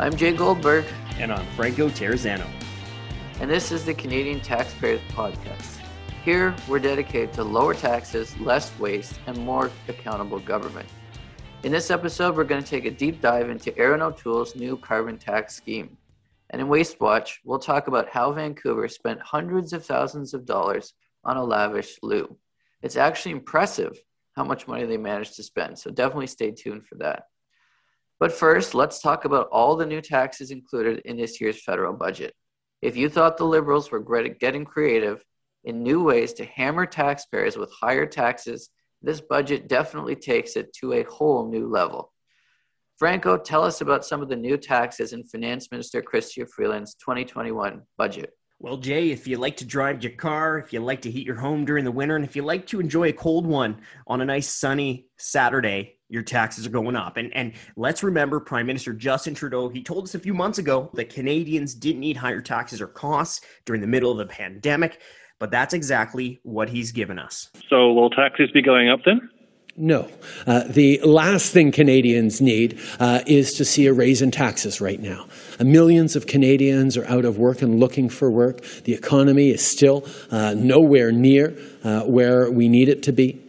I'm 0.00 0.16
Jay 0.16 0.32
Goldberg. 0.32 0.86
And 1.18 1.30
I'm 1.30 1.46
Franco 1.48 1.90
Terrazzano. 1.90 2.48
And 3.38 3.50
this 3.50 3.70
is 3.70 3.84
the 3.84 3.92
Canadian 3.92 4.40
Taxpayers 4.40 5.02
Podcast. 5.10 5.78
Here, 6.24 6.56
we're 6.66 6.78
dedicated 6.78 7.34
to 7.34 7.44
lower 7.44 7.74
taxes, 7.74 8.34
less 8.40 8.72
waste, 8.78 9.20
and 9.26 9.36
more 9.36 9.70
accountable 9.88 10.40
government. 10.40 10.88
In 11.64 11.70
this 11.70 11.90
episode, 11.90 12.34
we're 12.34 12.44
going 12.44 12.64
to 12.64 12.66
take 12.66 12.86
a 12.86 12.90
deep 12.90 13.20
dive 13.20 13.50
into 13.50 13.76
Erin 13.76 14.00
O'Toole's 14.00 14.56
new 14.56 14.78
carbon 14.78 15.18
tax 15.18 15.54
scheme. 15.54 15.98
And 16.48 16.62
in 16.62 16.68
Waste 16.68 16.98
Watch, 16.98 17.42
we'll 17.44 17.58
talk 17.58 17.86
about 17.86 18.08
how 18.08 18.32
Vancouver 18.32 18.88
spent 18.88 19.20
hundreds 19.20 19.74
of 19.74 19.84
thousands 19.84 20.32
of 20.32 20.46
dollars 20.46 20.94
on 21.24 21.36
a 21.36 21.44
lavish 21.44 21.98
loo. 22.02 22.38
It's 22.80 22.96
actually 22.96 23.32
impressive 23.32 24.02
how 24.34 24.44
much 24.44 24.66
money 24.66 24.86
they 24.86 24.96
managed 24.96 25.36
to 25.36 25.42
spend, 25.42 25.78
so 25.78 25.90
definitely 25.90 26.28
stay 26.28 26.52
tuned 26.52 26.86
for 26.86 26.94
that. 26.94 27.24
But 28.20 28.32
first, 28.32 28.74
let's 28.74 29.00
talk 29.00 29.24
about 29.24 29.48
all 29.50 29.76
the 29.76 29.86
new 29.86 30.02
taxes 30.02 30.50
included 30.50 31.00
in 31.06 31.16
this 31.16 31.40
year's 31.40 31.62
federal 31.62 31.94
budget. 31.94 32.34
If 32.82 32.94
you 32.94 33.08
thought 33.08 33.38
the 33.38 33.44
Liberals 33.44 33.90
were 33.90 34.00
getting 34.00 34.66
creative 34.66 35.24
in 35.64 35.82
new 35.82 36.04
ways 36.04 36.34
to 36.34 36.44
hammer 36.44 36.84
taxpayers 36.84 37.56
with 37.56 37.72
higher 37.72 38.04
taxes, 38.04 38.68
this 39.00 39.22
budget 39.22 39.68
definitely 39.68 40.16
takes 40.16 40.56
it 40.56 40.72
to 40.74 40.92
a 40.92 41.02
whole 41.04 41.48
new 41.48 41.66
level. 41.66 42.12
Franco, 42.98 43.38
tell 43.38 43.64
us 43.64 43.80
about 43.80 44.04
some 44.04 44.20
of 44.20 44.28
the 44.28 44.36
new 44.36 44.58
taxes 44.58 45.14
in 45.14 45.24
Finance 45.24 45.70
Minister 45.72 46.02
Chrystia 46.02 46.46
Freeland's 46.46 46.94
2021 46.96 47.80
budget. 47.96 48.34
Well, 48.58 48.76
Jay, 48.76 49.10
if 49.10 49.26
you 49.26 49.38
like 49.38 49.56
to 49.56 49.64
drive 49.64 50.02
your 50.02 50.12
car, 50.12 50.58
if 50.58 50.74
you 50.74 50.80
like 50.80 51.00
to 51.02 51.10
heat 51.10 51.26
your 51.26 51.36
home 51.36 51.64
during 51.64 51.86
the 51.86 51.90
winter, 51.90 52.16
and 52.16 52.26
if 52.26 52.36
you 52.36 52.42
like 52.42 52.66
to 52.66 52.80
enjoy 52.80 53.08
a 53.08 53.12
cold 53.14 53.46
one 53.46 53.80
on 54.06 54.20
a 54.20 54.26
nice 54.26 54.50
sunny 54.50 55.06
Saturday, 55.16 55.99
your 56.10 56.22
taxes 56.22 56.66
are 56.66 56.70
going 56.70 56.96
up. 56.96 57.16
And 57.16 57.34
and 57.34 57.52
let's 57.76 58.02
remember 58.02 58.40
Prime 58.40 58.66
Minister 58.66 58.92
Justin 58.92 59.34
Trudeau, 59.34 59.68
he 59.68 59.82
told 59.82 60.04
us 60.04 60.14
a 60.14 60.18
few 60.18 60.34
months 60.34 60.58
ago 60.58 60.90
that 60.94 61.08
Canadians 61.08 61.74
didn't 61.74 62.00
need 62.00 62.16
higher 62.16 62.42
taxes 62.42 62.80
or 62.80 62.88
costs 62.88 63.40
during 63.64 63.80
the 63.80 63.86
middle 63.86 64.10
of 64.10 64.18
the 64.18 64.26
pandemic, 64.26 65.00
but 65.38 65.50
that's 65.50 65.72
exactly 65.72 66.40
what 66.42 66.68
he's 66.68 66.92
given 66.92 67.18
us. 67.18 67.48
So 67.68 67.92
will 67.92 68.10
taxes 68.10 68.50
be 68.50 68.60
going 68.60 68.90
up 68.90 69.00
then? 69.04 69.30
No. 69.76 70.10
Uh, 70.46 70.64
the 70.64 71.00
last 71.02 71.52
thing 71.52 71.72
Canadians 71.72 72.40
need 72.40 72.78
uh, 72.98 73.20
is 73.26 73.54
to 73.54 73.64
see 73.64 73.86
a 73.86 73.92
raise 73.92 74.20
in 74.20 74.30
taxes 74.30 74.80
right 74.80 75.00
now. 75.00 75.26
Uh, 75.58 75.64
millions 75.64 76.16
of 76.16 76.26
Canadians 76.26 76.96
are 76.96 77.06
out 77.06 77.24
of 77.24 77.38
work 77.38 77.62
and 77.62 77.80
looking 77.80 78.08
for 78.08 78.30
work. 78.30 78.62
The 78.84 78.92
economy 78.92 79.50
is 79.50 79.64
still 79.64 80.06
uh, 80.30 80.54
nowhere 80.54 81.12
near 81.12 81.56
uh, 81.84 82.02
where 82.02 82.50
we 82.50 82.68
need 82.68 82.88
it 82.88 83.02
to 83.04 83.12
be. 83.12 83.40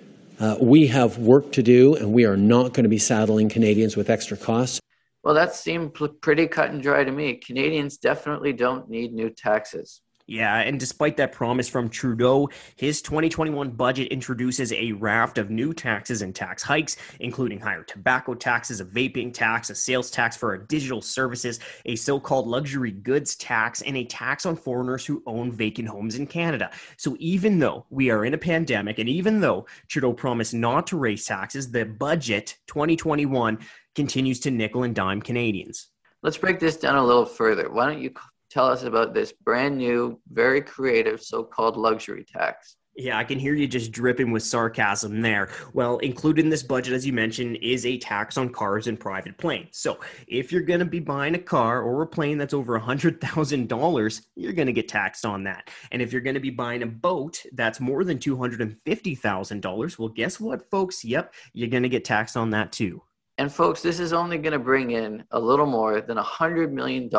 Uh, 0.42 0.58
we 0.60 0.88
have 0.88 1.20
work 1.20 1.52
to 1.52 1.62
do, 1.62 1.96
and 1.96 2.12
we 2.12 2.26
are 2.26 2.36
not 2.36 2.74
going 2.74 2.84
to 2.84 2.90
be 2.90 2.98
saddling 2.98 3.48
Canadians 3.48 3.96
with 3.96 4.10
extra 4.10 4.36
costs. 4.36 4.80
Well, 5.24 5.36
that 5.36 5.54
seemed 5.54 5.94
pretty 5.94 6.48
cut 6.48 6.72
and 6.72 6.82
dry 6.82 7.04
to 7.04 7.12
me. 7.12 7.36
Canadians 7.36 7.98
definitely 7.98 8.52
don't 8.52 8.90
need 8.90 9.14
new 9.14 9.30
taxes. 9.30 10.02
Yeah, 10.32 10.60
and 10.60 10.80
despite 10.80 11.18
that 11.18 11.34
promise 11.34 11.68
from 11.68 11.90
Trudeau, 11.90 12.50
his 12.78 13.02
2021 13.02 13.72
budget 13.72 14.08
introduces 14.14 14.72
a 14.72 14.94
raft 14.94 15.38
of 15.38 15.50
new 15.50 15.74
taxes 15.74 16.22
and 16.22 16.34
tax 16.34 16.64
hikes, 16.64 16.96
including 17.20 17.60
higher 17.60 17.84
tobacco 17.84 18.34
taxes, 18.34 18.80
a 18.80 18.86
vaping 18.86 19.34
tax, 19.34 19.70
a 19.70 19.76
sales 19.76 20.10
tax 20.10 20.38
for 20.38 20.58
digital 20.58 21.02
services, 21.02 21.60
a 21.86 21.98
so 21.98 22.18
called 22.18 22.48
luxury 22.48 22.92
goods 22.92 23.36
tax, 23.36 23.82
and 23.82 23.98
a 23.98 24.06
tax 24.06 24.46
on 24.46 24.56
foreigners 24.56 25.06
who 25.06 25.22
own 25.26 25.52
vacant 25.52 25.90
homes 25.90 26.16
in 26.16 26.26
Canada. 26.26 26.72
So 26.96 27.18
even 27.20 27.60
though 27.60 27.86
we 27.90 28.10
are 28.10 28.24
in 28.24 28.34
a 28.34 28.38
pandemic, 28.38 29.00
and 29.00 29.10
even 29.10 29.42
though 29.42 29.68
Trudeau 29.90 30.14
promised 30.14 30.54
not 30.54 30.88
to 30.88 30.98
raise 30.98 31.26
taxes, 31.26 31.72
the 31.72 31.84
budget 31.84 32.58
2021 32.68 33.60
continues 33.96 34.40
to 34.40 34.50
nickel 34.50 34.84
and 34.84 34.96
dime 34.96 35.22
Canadians. 35.22 35.90
Let's 36.24 36.38
break 36.38 36.60
this 36.60 36.78
down 36.78 36.96
a 36.96 37.04
little 37.04 37.26
further. 37.26 37.70
Why 37.70 37.88
don't 37.88 38.02
you 38.02 38.12
tell 38.52 38.68
us 38.68 38.84
about 38.84 39.14
this 39.14 39.32
brand 39.32 39.78
new, 39.78 40.20
very 40.32 40.62
creative 40.62 41.22
so 41.22 41.44
called 41.44 41.78
luxury 41.78 42.26
tax. 42.26 42.76
Yeah, 42.98 43.18
I 43.18 43.24
can 43.24 43.40
hear 43.40 43.54
you 43.54 43.68
just 43.70 43.94
dripping 43.94 44.32
with 44.32 44.44
sarcasm 44.44 45.22
there. 45.22 45.50
Well, 45.74 46.00
included 46.00 46.44
in 46.44 46.50
this 46.50 46.62
budget, 46.62 46.94
as 46.94 47.06
you 47.06 47.14
mentioned, 47.14 47.58
is 47.62 47.86
a 47.86 47.98
tax 47.98 48.38
on 48.38 48.50
cars 48.50 48.88
and 48.88 49.00
private 49.00 49.38
planes. 49.38 49.78
So 49.78 50.02
if 50.28 50.52
you're 50.52 50.62
going 50.62 50.82
to 50.82 50.86
be 50.86 51.00
buying 51.00 51.36
a 51.36 51.40
car 51.40 51.82
or 51.82 52.02
a 52.02 52.08
plane 52.08 52.38
that's 52.38 52.54
over 52.54 52.76
a 52.76 52.82
$100,000, 52.82 54.22
you're 54.36 54.54
going 54.54 54.66
to 54.66 54.74
get 54.74 54.90
taxed 54.90 55.26
on 55.26 55.46
that. 55.46 55.70
And 55.92 56.02
if 56.02 56.12
you're 56.12 56.22
going 56.22 56.34
to 56.34 56.42
be 56.42 56.50
buying 56.50 56.84
a 56.84 56.88
boat 56.88 57.42
that's 57.54 57.80
more 57.80 58.04
than 58.04 58.20
$250,000, 58.20 59.98
well, 59.98 60.10
guess 60.10 60.40
what, 60.42 60.70
folks? 60.70 61.06
Yep, 61.06 61.34
you're 61.54 61.70
going 61.70 61.84
to 61.84 61.90
get 61.90 62.04
taxed 62.04 62.36
on 62.36 62.50
that 62.50 62.74
too. 62.74 63.02
And 63.42 63.52
folks, 63.52 63.82
this 63.82 64.00
is 64.00 64.14
only 64.14 64.38
going 64.38 64.54
to 64.54 64.60
bring 64.60 64.92
in 64.92 65.24
a 65.32 65.40
little 65.40 65.66
more 65.66 66.00
than 66.00 66.16
$100 66.16 66.72
million 66.72 67.10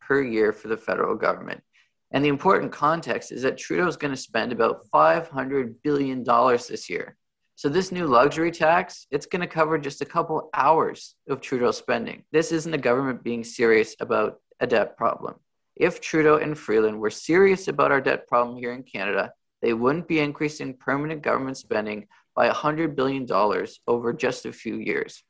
per 0.00 0.22
year 0.22 0.50
for 0.50 0.68
the 0.68 0.78
federal 0.78 1.14
government. 1.14 1.62
And 2.10 2.24
the 2.24 2.30
important 2.30 2.72
context 2.72 3.32
is 3.32 3.42
that 3.42 3.58
Trudeau 3.58 3.86
is 3.86 3.98
going 3.98 4.14
to 4.14 4.16
spend 4.16 4.50
about 4.50 4.86
$500 4.94 5.74
billion 5.84 6.24
this 6.24 6.88
year. 6.88 7.18
So 7.56 7.68
this 7.68 7.92
new 7.92 8.06
luxury 8.06 8.50
tax, 8.50 9.06
it's 9.10 9.26
going 9.26 9.42
to 9.42 9.46
cover 9.46 9.76
just 9.76 10.00
a 10.00 10.06
couple 10.06 10.48
hours 10.54 11.16
of 11.28 11.42
Trudeau 11.42 11.72
spending. 11.72 12.24
This 12.32 12.50
isn't 12.50 12.72
the 12.72 12.78
government 12.78 13.22
being 13.22 13.44
serious 13.44 13.94
about 14.00 14.38
a 14.60 14.66
debt 14.66 14.96
problem. 14.96 15.34
If 15.76 16.00
Trudeau 16.00 16.38
and 16.38 16.56
Freeland 16.56 16.98
were 16.98 17.10
serious 17.10 17.68
about 17.68 17.92
our 17.92 18.00
debt 18.00 18.26
problem 18.26 18.56
here 18.56 18.72
in 18.72 18.84
Canada, 18.84 19.32
they 19.60 19.74
wouldn't 19.74 20.08
be 20.08 20.20
increasing 20.20 20.78
permanent 20.78 21.20
government 21.20 21.58
spending 21.58 22.06
by 22.34 22.48
$100 22.48 22.96
billion 22.96 23.26
over 23.86 24.14
just 24.14 24.46
a 24.46 24.52
few 24.52 24.76
years. 24.76 25.22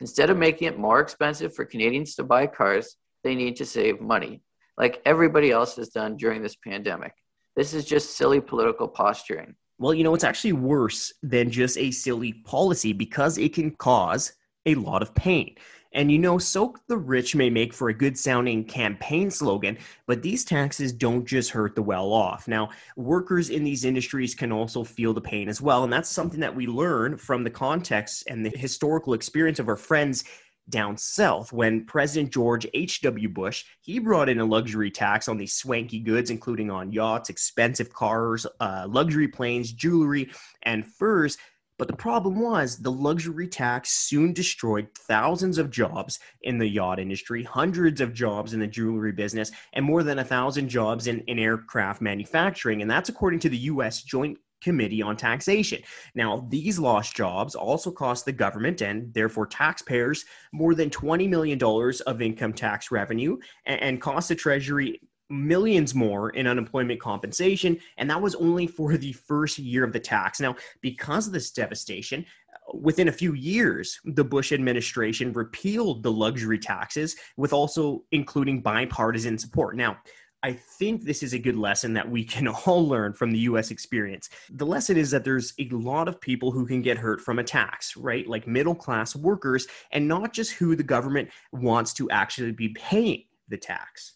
Instead 0.00 0.30
of 0.30 0.36
making 0.36 0.68
it 0.68 0.78
more 0.78 1.00
expensive 1.00 1.54
for 1.54 1.64
Canadians 1.64 2.14
to 2.14 2.24
buy 2.24 2.46
cars, 2.46 2.96
they 3.24 3.34
need 3.34 3.56
to 3.56 3.64
save 3.64 4.00
money, 4.00 4.42
like 4.76 5.00
everybody 5.06 5.50
else 5.50 5.76
has 5.76 5.88
done 5.88 6.16
during 6.16 6.42
this 6.42 6.56
pandemic. 6.56 7.12
This 7.56 7.72
is 7.72 7.84
just 7.84 8.16
silly 8.16 8.40
political 8.40 8.86
posturing. 8.86 9.54
Well, 9.78 9.94
you 9.94 10.04
know, 10.04 10.14
it's 10.14 10.24
actually 10.24 10.52
worse 10.52 11.12
than 11.22 11.50
just 11.50 11.78
a 11.78 11.90
silly 11.90 12.32
policy 12.32 12.92
because 12.92 13.38
it 13.38 13.54
can 13.54 13.70
cause 13.72 14.32
a 14.66 14.74
lot 14.74 15.02
of 15.02 15.14
pain. 15.14 15.54
And 15.92 16.10
you 16.10 16.18
know, 16.18 16.38
soak 16.38 16.80
the 16.86 16.96
rich 16.96 17.34
may 17.34 17.50
make 17.50 17.72
for 17.72 17.88
a 17.88 17.94
good 17.94 18.18
sounding 18.18 18.64
campaign 18.64 19.30
slogan, 19.30 19.78
but 20.06 20.22
these 20.22 20.44
taxes 20.44 20.92
don't 20.92 21.24
just 21.24 21.50
hurt 21.50 21.74
the 21.74 21.82
well 21.82 22.12
off. 22.12 22.48
Now, 22.48 22.70
workers 22.96 23.50
in 23.50 23.64
these 23.64 23.84
industries 23.84 24.34
can 24.34 24.52
also 24.52 24.84
feel 24.84 25.14
the 25.14 25.20
pain 25.20 25.48
as 25.48 25.60
well. 25.60 25.84
And 25.84 25.92
that's 25.92 26.10
something 26.10 26.40
that 26.40 26.54
we 26.54 26.66
learn 26.66 27.16
from 27.16 27.44
the 27.44 27.50
context 27.50 28.24
and 28.28 28.44
the 28.44 28.50
historical 28.50 29.14
experience 29.14 29.58
of 29.58 29.68
our 29.68 29.76
friends 29.76 30.24
down 30.68 30.96
south 30.96 31.52
when 31.52 31.84
President 31.84 32.32
George 32.32 32.66
H.W. 32.74 33.28
Bush, 33.28 33.64
he 33.80 33.98
brought 33.98 34.28
in 34.28 34.40
a 34.40 34.44
luxury 34.44 34.90
tax 34.90 35.28
on 35.28 35.36
these 35.36 35.54
swanky 35.54 36.00
goods, 36.00 36.30
including 36.30 36.70
on 36.70 36.92
yachts, 36.92 37.30
expensive 37.30 37.92
cars, 37.92 38.46
uh, 38.60 38.86
luxury 38.88 39.28
planes, 39.28 39.72
jewelry, 39.72 40.30
and 40.62 40.86
furs 40.86 41.38
but 41.78 41.88
the 41.88 41.96
problem 41.96 42.40
was 42.40 42.78
the 42.78 42.90
luxury 42.90 43.48
tax 43.48 43.90
soon 43.90 44.32
destroyed 44.32 44.88
thousands 44.94 45.58
of 45.58 45.70
jobs 45.70 46.18
in 46.42 46.58
the 46.58 46.66
yacht 46.66 46.98
industry, 46.98 47.42
hundreds 47.42 48.00
of 48.00 48.14
jobs 48.14 48.54
in 48.54 48.60
the 48.60 48.66
jewelry 48.66 49.12
business, 49.12 49.50
and 49.74 49.84
more 49.84 50.02
than 50.02 50.18
a 50.18 50.24
thousand 50.24 50.68
jobs 50.68 51.06
in, 51.06 51.20
in 51.26 51.38
aircraft 51.38 52.00
manufacturing. 52.00 52.82
And 52.82 52.90
that's 52.90 53.08
according 53.08 53.40
to 53.40 53.48
the 53.48 53.58
U.S. 53.58 54.02
Joint 54.02 54.38
Committee 54.62 55.02
on 55.02 55.16
Taxation. 55.16 55.82
Now, 56.14 56.46
these 56.48 56.78
lost 56.78 57.14
jobs 57.14 57.54
also 57.54 57.90
cost 57.90 58.24
the 58.24 58.32
government 58.32 58.80
and 58.80 59.12
therefore 59.12 59.46
taxpayers 59.46 60.24
more 60.52 60.74
than 60.74 60.90
$20 60.90 61.28
million 61.28 61.62
of 62.06 62.22
income 62.22 62.52
tax 62.52 62.90
revenue 62.90 63.36
and, 63.66 63.80
and 63.80 64.00
cost 64.00 64.28
the 64.28 64.34
Treasury 64.34 65.00
millions 65.28 65.94
more 65.94 66.30
in 66.30 66.46
unemployment 66.46 67.00
compensation 67.00 67.78
and 67.96 68.08
that 68.08 68.20
was 68.20 68.34
only 68.36 68.66
for 68.66 68.96
the 68.96 69.12
first 69.12 69.58
year 69.58 69.84
of 69.84 69.92
the 69.92 70.00
tax 70.00 70.40
now 70.40 70.54
because 70.80 71.26
of 71.26 71.32
this 71.32 71.50
devastation 71.50 72.24
uh, 72.54 72.76
within 72.76 73.08
a 73.08 73.12
few 73.12 73.34
years 73.34 73.98
the 74.04 74.24
bush 74.24 74.52
administration 74.52 75.32
repealed 75.32 76.02
the 76.02 76.12
luxury 76.12 76.58
taxes 76.58 77.16
with 77.36 77.52
also 77.52 78.04
including 78.12 78.60
bipartisan 78.60 79.36
support 79.36 79.76
now 79.76 79.96
I 80.42 80.52
think 80.52 81.02
this 81.02 81.24
is 81.24 81.32
a 81.32 81.40
good 81.40 81.56
lesson 81.56 81.92
that 81.94 82.08
we 82.08 82.22
can 82.22 82.46
all 82.66 82.86
learn 82.86 83.14
from 83.14 83.32
the 83.32 83.38
US 83.40 83.72
experience. 83.72 84.30
The 84.50 84.66
lesson 84.66 84.96
is 84.96 85.10
that 85.10 85.24
there's 85.24 85.52
a 85.58 85.68
lot 85.70 86.06
of 86.06 86.20
people 86.20 86.52
who 86.52 86.66
can 86.66 86.82
get 86.82 86.98
hurt 86.98 87.20
from 87.20 87.40
a 87.40 87.44
tax, 87.44 87.96
right? 87.96 88.26
Like 88.28 88.46
middle 88.46 88.74
class 88.74 89.16
workers, 89.16 89.66
and 89.90 90.06
not 90.06 90.32
just 90.32 90.52
who 90.52 90.76
the 90.76 90.84
government 90.84 91.30
wants 91.50 91.92
to 91.94 92.08
actually 92.10 92.52
be 92.52 92.68
paying 92.68 93.24
the 93.48 93.56
tax. 93.56 94.15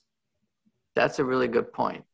That's 1.00 1.18
a 1.18 1.24
really 1.24 1.48
good 1.48 1.72
point. 1.72 2.04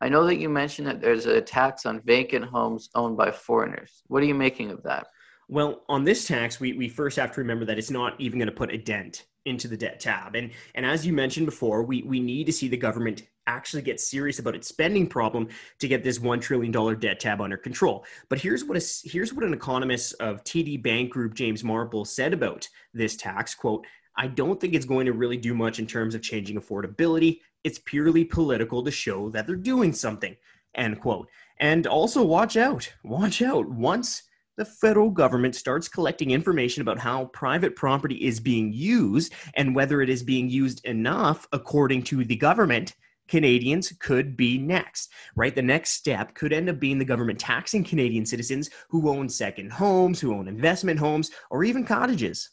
I 0.00 0.08
know 0.08 0.24
that 0.26 0.36
you 0.36 0.48
mentioned 0.48 0.86
that 0.86 1.00
there's 1.00 1.26
a 1.26 1.40
tax 1.40 1.84
on 1.84 2.00
vacant 2.00 2.44
homes 2.44 2.88
owned 2.94 3.16
by 3.16 3.32
foreigners. 3.32 4.04
What 4.06 4.22
are 4.22 4.26
you 4.26 4.36
making 4.36 4.70
of 4.70 4.84
that? 4.84 5.08
Well, 5.48 5.82
on 5.88 6.04
this 6.04 6.28
tax, 6.28 6.60
we, 6.60 6.74
we 6.74 6.88
first 6.88 7.16
have 7.16 7.32
to 7.32 7.40
remember 7.40 7.64
that 7.64 7.76
it's 7.76 7.90
not 7.90 8.14
even 8.20 8.38
going 8.38 8.46
to 8.48 8.54
put 8.54 8.72
a 8.72 8.78
dent 8.78 9.26
into 9.46 9.66
the 9.66 9.76
debt 9.76 9.98
tab. 9.98 10.36
And 10.36 10.52
and 10.76 10.86
as 10.86 11.04
you 11.04 11.12
mentioned 11.12 11.46
before, 11.46 11.82
we, 11.82 12.02
we 12.02 12.20
need 12.20 12.44
to 12.44 12.52
see 12.52 12.68
the 12.68 12.76
government 12.76 13.24
actually 13.48 13.82
get 13.82 13.98
serious 13.98 14.38
about 14.38 14.54
its 14.54 14.68
spending 14.68 15.08
problem 15.08 15.48
to 15.80 15.88
get 15.88 16.04
this 16.04 16.20
one 16.20 16.38
trillion 16.38 16.70
dollar 16.70 16.94
debt 16.94 17.18
tab 17.18 17.40
under 17.40 17.56
control. 17.56 18.04
But 18.28 18.38
here's 18.38 18.64
what 18.64 18.78
a, 18.78 19.08
here's 19.08 19.34
what 19.34 19.44
an 19.44 19.54
economist 19.54 20.14
of 20.20 20.44
TD 20.44 20.80
Bank 20.84 21.10
Group, 21.10 21.34
James 21.34 21.64
Marple, 21.64 22.04
said 22.04 22.32
about 22.32 22.68
this 22.94 23.16
tax. 23.16 23.56
Quote, 23.56 23.84
I 24.16 24.26
don't 24.26 24.60
think 24.60 24.74
it's 24.74 24.86
going 24.86 25.06
to 25.06 25.12
really 25.12 25.36
do 25.36 25.54
much 25.54 25.78
in 25.78 25.86
terms 25.86 26.14
of 26.14 26.22
changing 26.22 26.60
affordability. 26.60 27.40
It's 27.64 27.80
purely 27.84 28.24
political 28.24 28.82
to 28.84 28.90
show 28.90 29.30
that 29.30 29.46
they're 29.46 29.56
doing 29.56 29.92
something. 29.92 30.36
End 30.74 31.00
quote. 31.00 31.28
And 31.58 31.86
also, 31.86 32.22
watch 32.22 32.56
out. 32.56 32.90
Watch 33.04 33.42
out. 33.42 33.68
Once 33.68 34.22
the 34.56 34.64
federal 34.64 35.10
government 35.10 35.54
starts 35.54 35.88
collecting 35.88 36.30
information 36.30 36.82
about 36.82 36.98
how 36.98 37.26
private 37.26 37.76
property 37.76 38.16
is 38.16 38.40
being 38.40 38.72
used 38.72 39.32
and 39.54 39.74
whether 39.74 40.02
it 40.02 40.10
is 40.10 40.22
being 40.22 40.48
used 40.50 40.84
enough 40.84 41.46
according 41.52 42.02
to 42.04 42.24
the 42.24 42.36
government, 42.36 42.94
Canadians 43.28 43.92
could 44.00 44.36
be 44.36 44.58
next, 44.58 45.12
right? 45.36 45.54
The 45.54 45.62
next 45.62 45.90
step 45.90 46.34
could 46.34 46.52
end 46.52 46.68
up 46.68 46.80
being 46.80 46.98
the 46.98 47.04
government 47.04 47.38
taxing 47.38 47.84
Canadian 47.84 48.26
citizens 48.26 48.70
who 48.88 49.08
own 49.08 49.28
second 49.28 49.72
homes, 49.72 50.20
who 50.20 50.34
own 50.34 50.48
investment 50.48 50.98
homes, 50.98 51.30
or 51.50 51.64
even 51.64 51.84
cottages. 51.84 52.50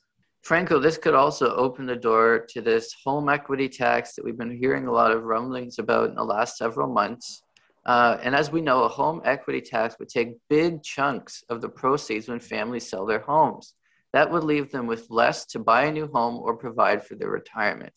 Franco, 0.48 0.80
this 0.80 0.98
could 0.98 1.14
also 1.14 1.54
open 1.56 1.86
the 1.86 1.94
door 1.94 2.40
to 2.48 2.62
this 2.62 2.96
home 3.04 3.28
equity 3.28 3.68
tax 3.68 4.14
that 4.16 4.24
we've 4.24 4.38
been 4.38 4.58
hearing 4.58 4.88
a 4.88 4.92
lot 4.94 5.12
of 5.12 5.26
rumblings 5.26 5.78
about 5.78 6.08
in 6.08 6.16
the 6.16 6.24
last 6.24 6.56
several 6.56 6.88
months. 6.88 7.44
Uh, 7.86 8.18
and 8.24 8.34
as 8.34 8.50
we 8.50 8.62
know, 8.62 8.84
a 8.84 8.88
home 8.88 9.22
equity 9.26 9.60
tax 9.60 9.98
would 10.00 10.08
take 10.08 10.38
big 10.50 10.82
chunks 10.84 11.44
of 11.50 11.60
the 11.60 11.68
proceeds 11.68 12.30
when 12.30 12.40
families 12.40 12.88
sell 12.88 13.06
their 13.06 13.20
homes. 13.20 13.74
That 14.14 14.32
would 14.32 14.46
leave 14.46 14.72
them 14.72 14.88
with 14.88 15.08
less 15.10 15.46
to 15.48 15.60
buy 15.60 15.84
a 15.84 15.92
new 15.92 16.10
home 16.14 16.38
or 16.38 16.56
provide 16.56 17.06
for 17.06 17.16
their 17.16 17.30
retirement. 17.30 17.92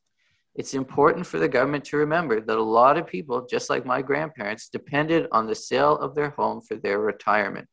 It's 0.56 0.75
important 0.75 1.26
for 1.26 1.38
the 1.38 1.46
government 1.46 1.85
to 1.85 1.99
remember 1.99 2.41
that 2.41 2.58
a 2.58 2.61
lot 2.61 2.99
of 2.99 3.06
people, 3.06 3.46
just 3.49 3.70
like 3.70 3.87
my 3.87 4.03
grandparents, 4.03 4.69
depended 4.69 5.29
on 5.31 5.46
the 5.46 5.55
sale 5.55 5.96
of 5.99 6.17
their 6.17 6.31
home 6.31 6.62
for 6.62 6.75
their 6.75 6.99
retirement. 6.99 7.69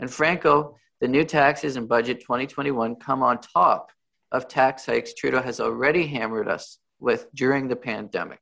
And 0.00 0.10
Franco, 0.10 0.74
the 1.02 1.08
new 1.08 1.22
taxes 1.22 1.76
in 1.76 1.86
budget 1.86 2.20
2021 2.22 2.96
come 2.96 3.22
on 3.22 3.40
top 3.40 3.90
of 4.32 4.48
tax 4.48 4.86
hikes 4.86 5.14
Trudeau 5.14 5.42
has 5.42 5.60
already 5.60 6.06
hammered 6.06 6.48
us 6.48 6.78
with 6.98 7.26
during 7.34 7.68
the 7.68 7.76
pandemic. 7.76 8.38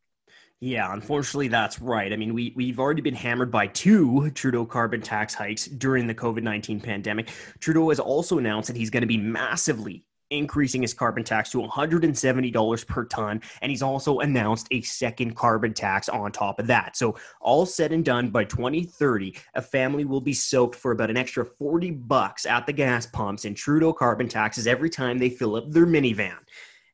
Yeah, 0.60 0.92
unfortunately, 0.92 1.48
that's 1.48 1.81
right. 1.81 2.10
I 2.12 2.16
mean, 2.16 2.32
we, 2.32 2.54
we've 2.56 2.78
already 2.78 3.02
been 3.02 3.14
hammered 3.14 3.50
by 3.50 3.66
two 3.66 4.31
Trudeau 4.31 4.64
carbon 4.64 5.02
tax 5.02 5.34
hikes 5.34 5.66
during 5.66 6.06
the 6.06 6.14
COVID 6.14 6.42
19 6.42 6.81
pandemic. 6.81 7.31
Trudeau 7.60 7.90
has 7.90 8.00
also 8.00 8.38
announced 8.38 8.69
that 8.69 8.76
he's 8.76 8.90
going 8.90 9.02
to 9.02 9.06
be 9.06 9.19
massively 9.19 10.06
increasing 10.31 10.82
his 10.82 10.94
carbon 10.94 11.25
tax 11.25 11.50
to 11.50 11.59
$170 11.59 12.87
per 12.87 13.05
ton. 13.05 13.41
And 13.62 13.71
he's 13.71 13.82
also 13.82 14.21
announced 14.21 14.67
a 14.71 14.82
second 14.82 15.37
carbon 15.37 15.75
tax 15.75 16.09
on 16.09 16.32
top 16.32 16.59
of 16.59 16.67
that. 16.67 16.97
So, 16.97 17.17
all 17.41 17.67
said 17.67 17.93
and 17.93 18.05
done, 18.05 18.31
by 18.31 18.44
2030, 18.44 19.37
a 19.55 19.62
family 19.62 20.05
will 20.05 20.21
be 20.21 20.32
soaked 20.32 20.76
for 20.76 20.93
about 20.93 21.11
an 21.11 21.17
extra 21.17 21.44
40 21.44 21.91
bucks 21.93 22.47
at 22.47 22.67
the 22.67 22.73
gas 22.73 23.06
pumps 23.06 23.44
in 23.44 23.55
Trudeau 23.55 23.93
carbon 23.93 24.29
taxes 24.29 24.67
every 24.67 24.91
time 24.91 25.19
they 25.19 25.31
fill 25.31 25.56
up 25.56 25.71
their 25.71 25.87
minivan. 25.87 26.37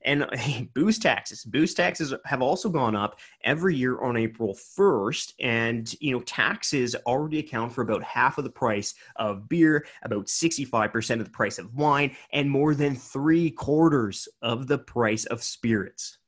And 0.05 0.27
booze 0.75 0.99
taxes. 0.99 1.45
Booze 1.45 1.75
taxes 1.75 2.15
have 2.25 2.43
also 2.43 2.69
gone 2.69 2.97
up 2.97 3.19
every 3.45 3.77
year 3.77 4.01
on 4.01 4.17
April 4.17 4.55
1st. 4.55 5.35
And, 5.41 5.95
you 6.01 6.13
know, 6.13 6.21
taxes 6.21 6.95
already 7.07 7.39
account 7.39 7.73
for 7.73 7.83
about 7.83 8.03
half 8.03 8.39
of 8.39 8.45
the 8.45 8.51
price 8.51 8.95
of 9.17 9.49
beer, 9.49 9.87
about 10.03 10.27
65% 10.27 11.19
of 11.19 11.25
the 11.25 11.31
price 11.31 11.59
of 11.59 11.75
wine, 11.75 12.17
and 12.33 12.51
more 12.51 12.75
than 12.75 12.95
three 12.95 13.51
quarters 13.51 14.29
of 14.43 14.67
the 14.67 14.79
price 14.79 15.25
of 15.27 15.43
spirits. 15.43 16.19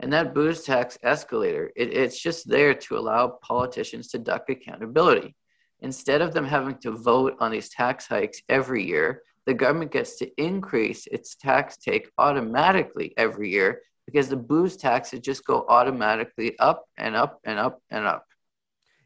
And 0.00 0.12
that 0.12 0.34
booze 0.34 0.62
tax 0.62 0.98
escalator, 1.02 1.72
it, 1.74 1.92
it's 1.92 2.20
just 2.20 2.48
there 2.48 2.74
to 2.74 2.98
allow 2.98 3.28
politicians 3.28 4.08
to 4.08 4.18
duck 4.18 4.48
accountability. 4.50 5.34
Instead 5.80 6.20
of 6.20 6.32
them 6.32 6.44
having 6.44 6.76
to 6.78 6.90
vote 6.90 7.36
on 7.40 7.50
these 7.50 7.68
tax 7.68 8.06
hikes 8.06 8.40
every 8.48 8.84
year, 8.84 9.22
the 9.46 9.54
government 9.54 9.92
gets 9.92 10.16
to 10.18 10.42
increase 10.42 11.06
its 11.06 11.36
tax 11.36 11.76
take 11.76 12.10
automatically 12.18 13.14
every 13.16 13.50
year 13.50 13.80
because 14.06 14.28
the 14.28 14.36
booze 14.36 14.76
taxes 14.76 15.20
just 15.20 15.44
go 15.44 15.64
automatically 15.68 16.58
up 16.58 16.84
and 16.96 17.16
up 17.16 17.40
and 17.44 17.58
up 17.58 17.80
and 17.90 18.06
up. 18.06 18.24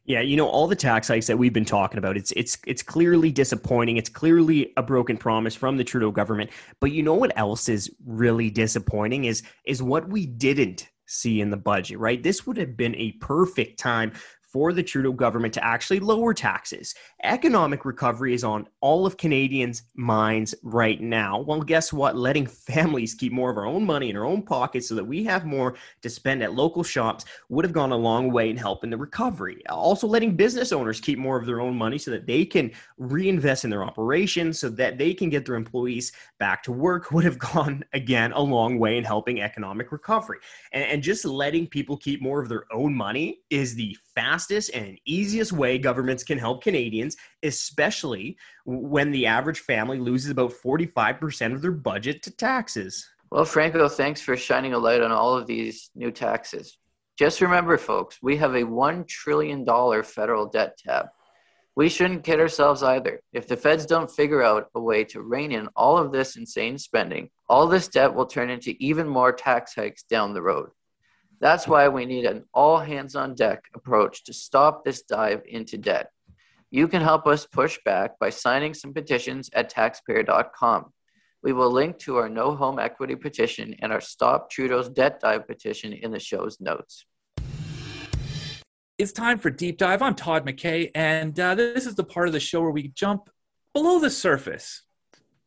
Yeah, 0.05 0.23
you 0.23 0.37
know 0.37 0.49
all 0.49 0.67
the 0.67 0.77
tax 0.77 1.09
hikes 1.09 1.27
that 1.27 1.39
we've 1.39 1.53
been 1.53 1.65
talking 1.65 1.99
about. 1.99 2.17
It's 2.17 2.33
it's 2.33 2.59
it's 2.67 2.83
clearly 2.83 3.31
disappointing. 3.31 3.97
It's 3.97 4.09
clearly 4.09 4.73
a 4.77 4.83
broken 4.83 5.17
promise 5.17 5.55
from 5.55 5.77
the 5.77 5.85
Trudeau 5.85 6.11
government. 6.11 6.51
But 6.81 6.93
you 6.93 7.03
know 7.03 7.15
what 7.15 7.37
else 7.39 7.69
is 7.69 7.95
really 8.05 8.51
disappointing 8.51 9.25
is 9.25 9.43
is 9.65 9.83
what 9.83 10.09
we 10.09 10.27
didn't 10.27 10.89
see 11.07 11.41
in 11.41 11.51
the 11.51 11.57
budget, 11.57 11.99
right? 11.99 12.23
This 12.23 12.47
would 12.47 12.57
have 12.57 12.77
been 12.77 12.95
a 12.97 13.13
perfect 13.13 13.79
time 13.79 14.13
for 14.53 14.73
the 14.73 14.83
Trudeau 14.83 15.13
government 15.13 15.55
to 15.55 15.65
actually 15.65 16.01
lower 16.01 16.35
taxes. 16.35 16.95
Economic 17.23 17.85
recovery 17.85 18.35
is 18.35 18.45
on 18.45 18.67
all 18.81 19.07
of 19.07 19.17
Canadians' 19.17 19.83
minds 19.95 20.55
right 20.63 21.01
now. 21.01 21.41
Well, 21.41 21.61
guess 21.63 21.93
what? 21.93 22.17
Letting 22.17 22.47
families 22.71 23.15
keep 23.15 23.33
more 23.33 23.51
of 23.51 23.57
our 23.57 23.67
own 23.67 23.85
money 23.85 24.11
in 24.11 24.17
our 24.17 24.25
own 24.25 24.43
pockets 24.43 24.89
so 24.89 24.95
that 24.97 25.05
we 25.05 25.25
have 25.25 25.45
more 25.47 25.77
to 26.03 26.11
spend 26.11 26.43
at 26.43 26.55
local 26.55 26.83
shops 26.83 27.25
would 27.49 27.65
have 27.65 27.73
gone 27.73 27.93
a 27.93 27.97
long 27.97 28.33
way 28.33 28.51
in 28.51 28.57
helping 28.57 28.91
the 28.91 28.97
recovery. 28.97 29.63
Also, 29.69 30.07
letting 30.07 30.35
business 30.35 30.73
owners 30.73 31.01
keep 31.01 31.19
more 31.19 31.39
of 31.39 31.47
their 31.47 31.61
own 31.61 31.77
money 31.77 31.99
so 31.99 32.11
that 32.11 32.27
they 32.27 32.45
can 32.45 32.71
reinvest 32.99 33.65
in 33.65 33.71
their 33.71 33.85
operations 33.85 34.59
so 34.59 34.69
that 34.69 34.99
they 34.99 35.15
can 35.15 35.31
get 35.31 35.47
their 35.47 35.55
employees 35.55 36.13
back 36.39 36.63
to 36.65 36.73
work 36.73 37.11
would 37.13 37.25
have 37.25 37.39
gone, 37.55 37.85
again, 37.93 38.33
a 38.33 38.41
long 38.41 38.79
way 38.79 38.97
in 38.97 39.05
helping 39.05 39.41
economic 39.41 39.93
recovery. 39.93 40.39
And, 40.73 40.85
and 40.85 41.03
just 41.03 41.25
letting 41.25 41.67
people 41.67 41.97
keep 41.97 42.21
more 42.21 42.43
of 42.43 42.49
their 42.49 42.65
own 42.73 42.95
money 42.95 43.41
is 43.51 43.75
the 43.75 43.97
fastest 44.15 44.40
and 44.49 44.99
easiest 45.05 45.53
way 45.53 45.79
governments 45.79 46.23
can 46.25 46.39
help 46.39 46.63
Canadians, 46.63 47.17
especially 47.43 48.37
when 48.65 49.11
the 49.11 49.27
average 49.27 49.61
family 49.61 49.99
loses 49.99 50.31
about 50.31 50.53
45% 50.53 51.55
of 51.55 51.63
their 51.63 51.73
budget 51.73 52.23
to 52.23 52.31
taxes. 52.31 53.09
Well, 53.31 53.45
Franco, 53.45 53.89
thanks 53.89 54.21
for 54.21 54.37
shining 54.37 54.75
a 54.75 54.79
light 54.79 55.03
on 55.03 55.13
all 55.13 55.37
of 55.37 55.47
these 55.47 55.91
new 55.95 56.11
taxes. 56.11 56.79
Just 57.19 57.41
remember, 57.41 57.77
folks, 57.77 58.19
we 58.23 58.37
have 58.39 58.55
a 58.55 58.63
$1 58.63 59.07
trillion 59.07 59.65
federal 60.03 60.47
debt 60.47 60.79
tab. 60.79 61.07
We 61.77 61.89
shouldn't 61.89 62.25
kid 62.25 62.41
ourselves 62.41 62.83
either. 62.83 63.21
If 63.33 63.47
the 63.47 63.57
feds 63.57 63.87
don't 63.87 64.11
figure 64.11 64.43
out 64.43 64.69
a 64.75 64.81
way 64.81 65.05
to 65.05 65.23
rein 65.23 65.53
in 65.53 65.69
all 65.77 65.97
of 65.97 66.13
this 66.13 66.37
insane 66.37 66.79
spending, 66.79 67.31
all 67.49 67.67
this 67.67 67.89
debt 67.89 68.13
will 68.13 68.27
turn 68.27 68.51
into 68.51 68.75
even 68.81 69.07
more 69.07 69.33
tax 69.33 69.75
hikes 69.75 70.03
down 70.03 70.35
the 70.35 70.43
road. 70.43 70.71
That's 71.41 71.67
why 71.67 71.89
we 71.89 72.05
need 72.05 72.27
an 72.27 72.45
all 72.53 72.79
hands 72.79 73.17
on 73.17 73.35
deck 73.35 73.65
approach 73.75 74.25
to 74.25 74.33
stop 74.35 74.85
this 74.85 75.03
dive 75.03 75.43
into 75.49 75.79
debt. 75.79 76.11
You 76.71 76.87
can 76.87 77.01
help 77.01 77.27
us 77.27 77.47
push 77.47 77.79
back 77.85 78.19
by 78.19 78.29
signing 78.29 78.75
some 78.75 78.93
petitions 78.93 79.49
at 79.55 79.71
taxpayer.com. 79.71 80.93
We 81.43 81.55
will 81.55 81.71
link 81.71 81.99
to 82.01 82.19
our 82.19 82.29
no 82.29 82.55
home 82.55 82.79
equity 82.79 83.17
petition 83.17 83.75
and 83.81 83.91
our 83.91 84.03
Stop 84.03 84.51
Trudeau's 84.51 84.91
Debt 84.91 85.21
Dive 85.21 85.47
petition 85.47 85.95
in 85.95 86.11
the 86.11 86.21
show's 86.21 86.61
notes. 86.61 87.07
It's 88.99 89.13
time 89.13 89.39
for 89.39 89.49
Deep 89.49 89.79
Dive. 89.79 90.03
I'm 90.03 90.15
Todd 90.15 90.45
MacKay, 90.45 90.91
and 90.95 91.41
uh, 91.41 91.55
this 91.55 91.87
is 91.87 91.95
the 91.95 92.05
part 92.05 92.27
of 92.27 92.35
the 92.35 92.41
show 92.41 92.61
where 92.61 92.71
we 92.71 92.89
jump 92.89 93.31
below 93.73 93.99
the 93.99 94.11
surface, 94.11 94.83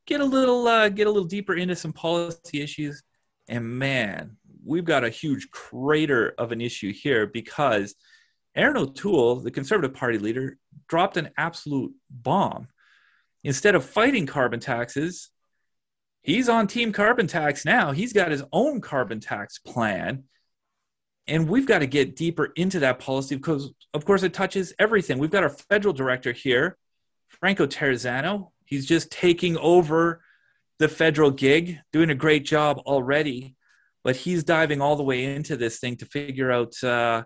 get 0.08 0.22
a 0.22 0.26
little, 0.26 0.68
uh, 0.68 0.90
get 0.90 1.06
a 1.06 1.12
little 1.12 1.28
deeper 1.28 1.54
into 1.54 1.76
some 1.76 1.94
policy 1.94 2.64
issues, 2.64 3.04
and 3.48 3.64
man, 3.64 4.38
we've 4.66 4.86
got 4.86 5.04
a 5.04 5.10
huge 5.10 5.50
crater 5.52 6.34
of 6.38 6.52
an 6.52 6.62
issue 6.62 6.94
here 6.94 7.28
because 7.28 7.96
Erin 8.56 8.78
O'Toole, 8.78 9.38
the 9.38 9.52
Conservative 9.52 9.96
Party 9.96 10.18
leader, 10.18 10.58
dropped 10.88 11.18
an 11.18 11.30
absolute 11.38 11.94
bomb. 12.10 12.68
Instead 13.44 13.76
of 13.76 13.84
fighting 13.84 14.26
carbon 14.26 14.60
taxes, 14.60 15.30
he's 16.22 16.48
on 16.48 16.68
team 16.68 16.92
carbon 16.92 17.28
tax 17.28 17.66
now. 17.66 17.92
He's 17.92 18.14
got 18.14 18.32
his 18.32 18.44
own 18.52 18.80
carbon 18.80 19.20
tax 19.20 19.60
plan. 19.60 20.24
And 21.28 21.48
we've 21.48 21.68
got 21.68 21.80
to 21.80 21.88
get 21.88 22.16
deeper 22.16 22.52
into 22.56 22.80
that 22.80 23.00
policy 23.00 23.36
because, 23.36 23.72
of 23.94 24.06
course, 24.06 24.24
it 24.24 24.34
touches 24.34 24.74
everything. 24.78 25.18
We've 25.18 25.32
got 25.32 25.44
our 25.44 25.50
federal 25.50 25.94
director 25.94 26.32
here, 26.32 26.78
Franco 27.28 27.66
Terrazzano. 27.66 28.50
He's 28.66 28.86
just 28.86 29.12
taking 29.12 29.58
over 29.58 30.22
the 30.80 30.90
federal 30.90 31.32
gig, 31.32 31.80
doing 31.92 32.10
a 32.10 32.16
great 32.16 32.46
job 32.46 32.80
already 32.80 33.56
but 34.04 34.16
he's 34.16 34.44
diving 34.44 34.82
all 34.82 34.96
the 34.96 35.04
way 35.04 35.24
into 35.36 35.56
this 35.56 35.80
thing 35.80 35.98
to 35.98 36.06
figure 36.06 36.52
out 36.52 36.82
uh, 36.84 37.24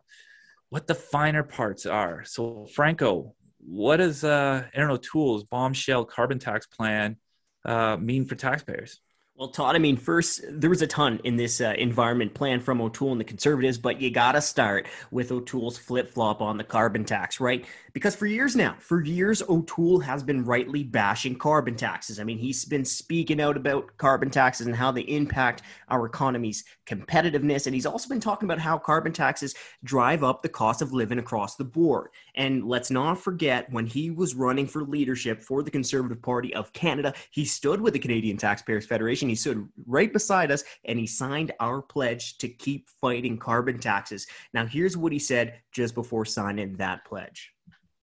what 0.69 0.88
the 0.88 0.96
finer 0.96 1.43
parts 1.43 1.86
are. 1.86 2.24
So, 2.25 2.67
Franco, 2.74 3.34
what 3.60 3.98
does 3.98 4.24
uh, 4.24 4.65
O'Toole's 4.91 5.43
bombshell 5.43 6.05
carbon 6.05 6.39
tax 6.39 6.67
plan 6.67 7.17
uh, 7.65 7.98
mean 7.98 8.25
for 8.25 8.36
taxpayers? 8.36 9.01
Well, 9.38 9.50
Todd, 9.50 9.75
I 9.75 9.77
mean, 9.77 9.98
first, 9.98 10.41
there 10.50 10.72
was 10.72 10.82
a 10.82 10.88
ton 10.88 11.22
in 11.24 11.36
this 11.36 11.62
uh, 11.62 11.75
environment 11.77 12.34
plan 12.34 12.60
from 12.60 12.82
O'Toole 12.82 13.12
and 13.12 13.22
the 13.22 13.24
Conservatives, 13.24 13.77
but 13.77 14.01
you 14.01 14.10
got 14.10 14.32
to 14.32 14.41
start 14.41 14.88
with 15.12 15.32
O'Toole's 15.32 15.77
flip 15.77 16.10
flop 16.10 16.41
on 16.41 16.58
the 16.58 16.63
carbon 16.63 17.06
tax, 17.06 17.39
right? 17.39 17.63
Because 17.94 18.15
for 18.15 18.25
years 18.25 18.56
now, 18.56 18.75
for 18.79 19.03
years, 19.03 19.44
O'Toole 19.48 20.00
has 20.00 20.24
been 20.24 20.44
rightly 20.44 20.84
bashing 20.84 21.38
carbon 21.38 21.75
taxes. 21.75 22.20
I 22.20 22.24
mean, 22.24 22.39
he's 22.39 22.65
been 22.65 22.84
speaking 22.84 23.39
out 23.39 23.58
about 23.58 23.96
carbon 23.98 24.32
taxes 24.32 24.65
and 24.65 24.75
how 24.75 24.91
they 24.91 25.01
impact 25.01 25.62
our 25.89 26.08
economy's 26.08 26.63
competitiveness. 26.88 27.67
And 27.67 27.75
he's 27.75 27.86
also 27.86 28.10
been 28.10 28.20
talking 28.20 28.48
about 28.48 28.60
how 28.60 28.79
carbon 28.79 29.13
taxes 29.13 29.53
drive 29.84 30.24
up 30.24 30.41
the 30.41 30.50
cost 30.50 30.82
of 30.82 30.94
living 30.94 31.20
across 31.20 31.58
the 31.58 31.63
board. 31.63 32.10
And 32.34 32.65
let's 32.65 32.89
not 32.89 33.20
forget, 33.20 33.72
when 33.72 33.86
he 33.86 34.10
was 34.10 34.34
running 34.34 34.65
for 34.65 34.82
leadership 34.82 35.44
for 35.44 35.62
the 35.62 35.72
Conservative 35.72 36.24
Party 36.24 36.56
of 36.56 36.74
Canada, 36.74 37.13
he 37.29 37.46
stood 37.46 37.82
with 37.82 37.94
the 37.94 38.00
Canadian 38.00 38.38
Taxpayers 38.38 38.88
Federation 38.88 39.26
He 39.27 39.36
stood 39.36 39.67
right 39.86 40.12
beside 40.12 40.51
us 40.51 40.63
and 40.86 40.98
he 41.00 41.07
signed 41.07 41.53
our 41.60 41.81
pledge 41.81 42.38
to 42.39 42.48
keep 42.48 42.89
fighting 43.01 43.38
carbon 43.38 43.79
taxes. 43.79 44.27
Now, 44.53 44.65
here's 44.65 44.98
what 44.98 45.12
he 45.12 45.19
said 45.19 45.62
just 45.72 45.96
before 45.96 46.25
signing 46.25 46.75
that 46.77 47.05
pledge. 47.05 47.51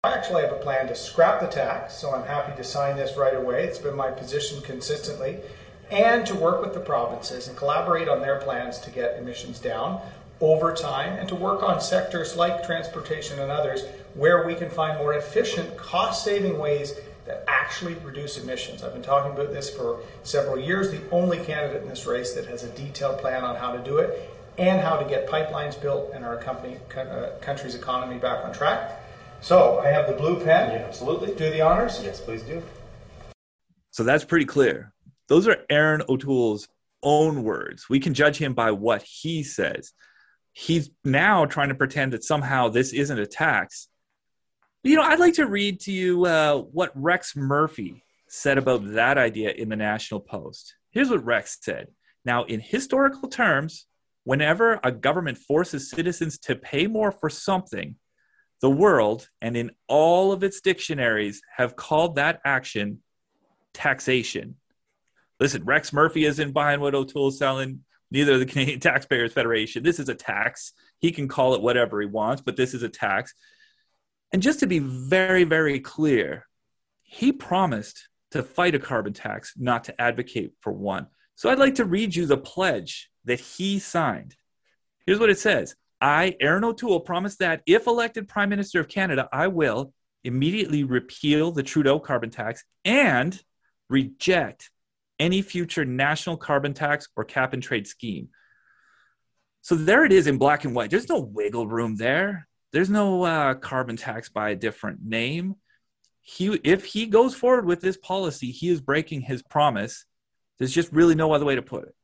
I 0.03 0.13
actually 0.13 0.43
have 0.43 0.53
a 0.53 0.59
plan 0.59 0.87
to 0.87 0.95
scrap 0.95 1.41
the 1.41 1.47
tax, 1.47 1.93
so 1.93 2.15
I'm 2.15 2.25
happy 2.25 2.55
to 2.55 2.63
sign 2.63 2.95
this 2.95 3.17
right 3.17 3.35
away. 3.35 3.65
It's 3.65 3.79
been 3.79 3.97
my 3.97 4.11
position 4.11 4.61
consistently. 4.61 5.39
And 5.91 6.25
to 6.27 6.35
work 6.35 6.61
with 6.61 6.73
the 6.73 6.79
provinces 6.79 7.47
and 7.47 7.57
collaborate 7.57 8.07
on 8.07 8.21
their 8.21 8.39
plans 8.39 8.77
to 8.79 8.91
get 8.91 9.17
emissions 9.17 9.59
down 9.59 9.99
over 10.39 10.73
time 10.73 11.17
and 11.17 11.27
to 11.27 11.35
work 11.35 11.63
on 11.63 11.81
sectors 11.81 12.37
like 12.37 12.63
transportation 12.63 13.39
and 13.39 13.51
others 13.51 13.83
where 14.13 14.45
we 14.45 14.55
can 14.55 14.69
find 14.69 14.97
more 14.97 15.15
efficient, 15.15 15.75
cost 15.75 16.23
saving 16.23 16.57
ways 16.57 16.93
that 17.29 17.43
actually 17.47 17.93
reduce 18.03 18.39
emissions. 18.39 18.83
I've 18.83 18.93
been 18.93 19.03
talking 19.03 19.31
about 19.31 19.53
this 19.53 19.69
for 19.69 19.99
several 20.23 20.57
years, 20.57 20.89
the 20.89 20.99
only 21.11 21.37
candidate 21.37 21.83
in 21.83 21.87
this 21.87 22.07
race 22.07 22.33
that 22.33 22.47
has 22.47 22.63
a 22.63 22.69
detailed 22.69 23.19
plan 23.19 23.43
on 23.43 23.55
how 23.55 23.71
to 23.71 23.77
do 23.83 23.99
it 23.99 24.31
and 24.57 24.81
how 24.81 24.97
to 24.97 25.07
get 25.07 25.29
pipelines 25.29 25.79
built 25.79 26.11
and 26.11 26.25
our 26.25 26.37
company, 26.37 26.77
uh, 26.97 27.29
country's 27.39 27.75
economy 27.75 28.17
back 28.17 28.43
on 28.43 28.51
track. 28.51 28.99
So 29.41 29.79
I 29.79 29.89
have 29.89 30.07
the 30.07 30.13
blue 30.13 30.43
pen. 30.43 30.71
Yeah, 30.71 30.87
absolutely. 30.87 31.35
Do 31.35 31.51
the 31.51 31.61
honors? 31.61 32.01
Yes, 32.03 32.19
please 32.19 32.41
do. 32.41 32.63
So 33.91 34.03
that's 34.03 34.23
pretty 34.23 34.45
clear. 34.45 34.91
Those 35.27 35.47
are 35.47 35.57
Erin 35.69 36.01
O'Toole's 36.09 36.67
own 37.03 37.43
words. 37.43 37.87
We 37.87 37.99
can 37.99 38.15
judge 38.15 38.37
him 38.37 38.55
by 38.55 38.71
what 38.71 39.03
he 39.03 39.43
says. 39.43 39.93
He's 40.53 40.89
now 41.05 41.45
trying 41.45 41.69
to 41.69 41.75
pretend 41.75 42.13
that 42.13 42.23
somehow 42.23 42.69
this 42.69 42.91
isn't 42.91 43.19
a 43.19 43.27
tax. 43.27 43.87
You 44.81 44.95
know, 44.95 45.01
I'd 45.01 45.19
like 45.19 45.33
to 45.33 45.45
read 45.45 45.81
to 45.81 45.91
you 45.91 46.25
uh, 46.25 46.59
what 46.59 46.91
Rex 46.95 47.35
Murphy 47.35 48.01
said 48.29 48.57
about 48.57 48.93
that 48.93 49.17
idea 49.17 49.51
in 49.51 49.67
the 49.67 49.75
National 49.75 50.21
Post. 50.21 50.73
Here's 50.91 51.09
what 51.09 51.25
Rex 51.25 51.57
said. 51.61 51.87
Now, 52.23 52.45
in 52.45 52.61
historical 52.61 53.27
terms, 53.27 53.87
whenever 54.23 54.79
a 54.81 54.91
government 54.91 55.37
forces 55.37 55.89
citizens 55.89 56.39
to 56.39 56.55
pay 56.55 56.87
more 56.87 57.11
for 57.11 57.29
something, 57.29 57.95
the 58.61 58.69
world, 58.69 59.27
and 59.41 59.57
in 59.57 59.71
all 59.89 60.31
of 60.31 60.43
its 60.43 60.61
dictionaries, 60.61 61.41
have 61.57 61.75
called 61.75 62.15
that 62.15 62.39
action 62.45 62.99
taxation. 63.73 64.55
Listen, 65.41 65.65
Rex 65.65 65.91
Murphy 65.91 66.23
isn't 66.23 66.53
buying 66.53 66.79
what 66.79 66.95
O'Toole's 66.95 67.37
selling, 67.37 67.83
neither 68.11 68.37
the 68.37 68.45
Canadian 68.45 68.79
Taxpayers 68.81 69.33
Federation. 69.33 69.83
This 69.83 69.99
is 69.99 70.07
a 70.07 70.15
tax. 70.15 70.71
He 70.99 71.11
can 71.11 71.27
call 71.27 71.53
it 71.53 71.61
whatever 71.61 71.99
he 71.99 72.07
wants, 72.07 72.41
but 72.41 72.55
this 72.55 72.73
is 72.73 72.83
a 72.83 72.89
tax. 72.89 73.33
And 74.31 74.41
just 74.41 74.59
to 74.59 74.67
be 74.67 74.79
very, 74.79 75.43
very 75.43 75.79
clear, 75.79 76.45
he 77.03 77.31
promised 77.31 78.09
to 78.31 78.43
fight 78.43 78.75
a 78.75 78.79
carbon 78.79 79.13
tax, 79.13 79.53
not 79.57 79.85
to 79.85 80.01
advocate 80.01 80.53
for 80.61 80.71
one. 80.71 81.07
So 81.35 81.49
I'd 81.49 81.59
like 81.59 81.75
to 81.75 81.85
read 81.85 82.15
you 82.15 82.25
the 82.25 82.37
pledge 82.37 83.09
that 83.25 83.39
he 83.39 83.79
signed. 83.79 84.35
Here's 85.05 85.19
what 85.19 85.29
it 85.29 85.39
says 85.39 85.75
I, 86.01 86.35
Erin 86.39 86.63
O'Toole, 86.63 86.99
promise 86.99 87.37
that 87.37 87.61
if 87.65 87.87
elected 87.87 88.27
Prime 88.27 88.49
Minister 88.49 88.79
of 88.79 88.87
Canada, 88.87 89.27
I 89.33 89.47
will 89.47 89.93
immediately 90.23 90.83
repeal 90.83 91.51
the 91.51 91.63
Trudeau 91.63 91.99
carbon 91.99 92.29
tax 92.29 92.63
and 92.85 93.41
reject 93.89 94.69
any 95.19 95.41
future 95.41 95.85
national 95.85 96.37
carbon 96.37 96.73
tax 96.73 97.07
or 97.15 97.25
cap 97.25 97.53
and 97.53 97.63
trade 97.63 97.87
scheme. 97.87 98.29
So 99.61 99.75
there 99.75 100.05
it 100.05 100.11
is 100.11 100.27
in 100.27 100.37
black 100.37 100.63
and 100.63 100.75
white. 100.75 100.89
There's 100.89 101.09
no 101.09 101.19
wiggle 101.19 101.67
room 101.67 101.95
there. 101.95 102.47
There's 102.71 102.89
no 102.89 103.23
uh, 103.23 103.53
carbon 103.55 103.97
tax 103.97 104.29
by 104.29 104.51
a 104.51 104.55
different 104.55 105.03
name. 105.03 105.55
He, 106.21 106.59
if 106.63 106.85
he 106.85 107.07
goes 107.07 107.33
forward 107.33 107.65
with 107.65 107.81
this 107.81 107.97
policy, 107.97 108.51
he 108.51 108.69
is 108.69 108.81
breaking 108.81 109.21
his 109.21 109.41
promise. 109.41 110.05
There's 110.59 110.73
just 110.73 110.91
really 110.91 111.15
no 111.15 111.31
other 111.31 111.45
way 111.45 111.55
to 111.55 111.61
put 111.61 111.85
it. 111.85 111.95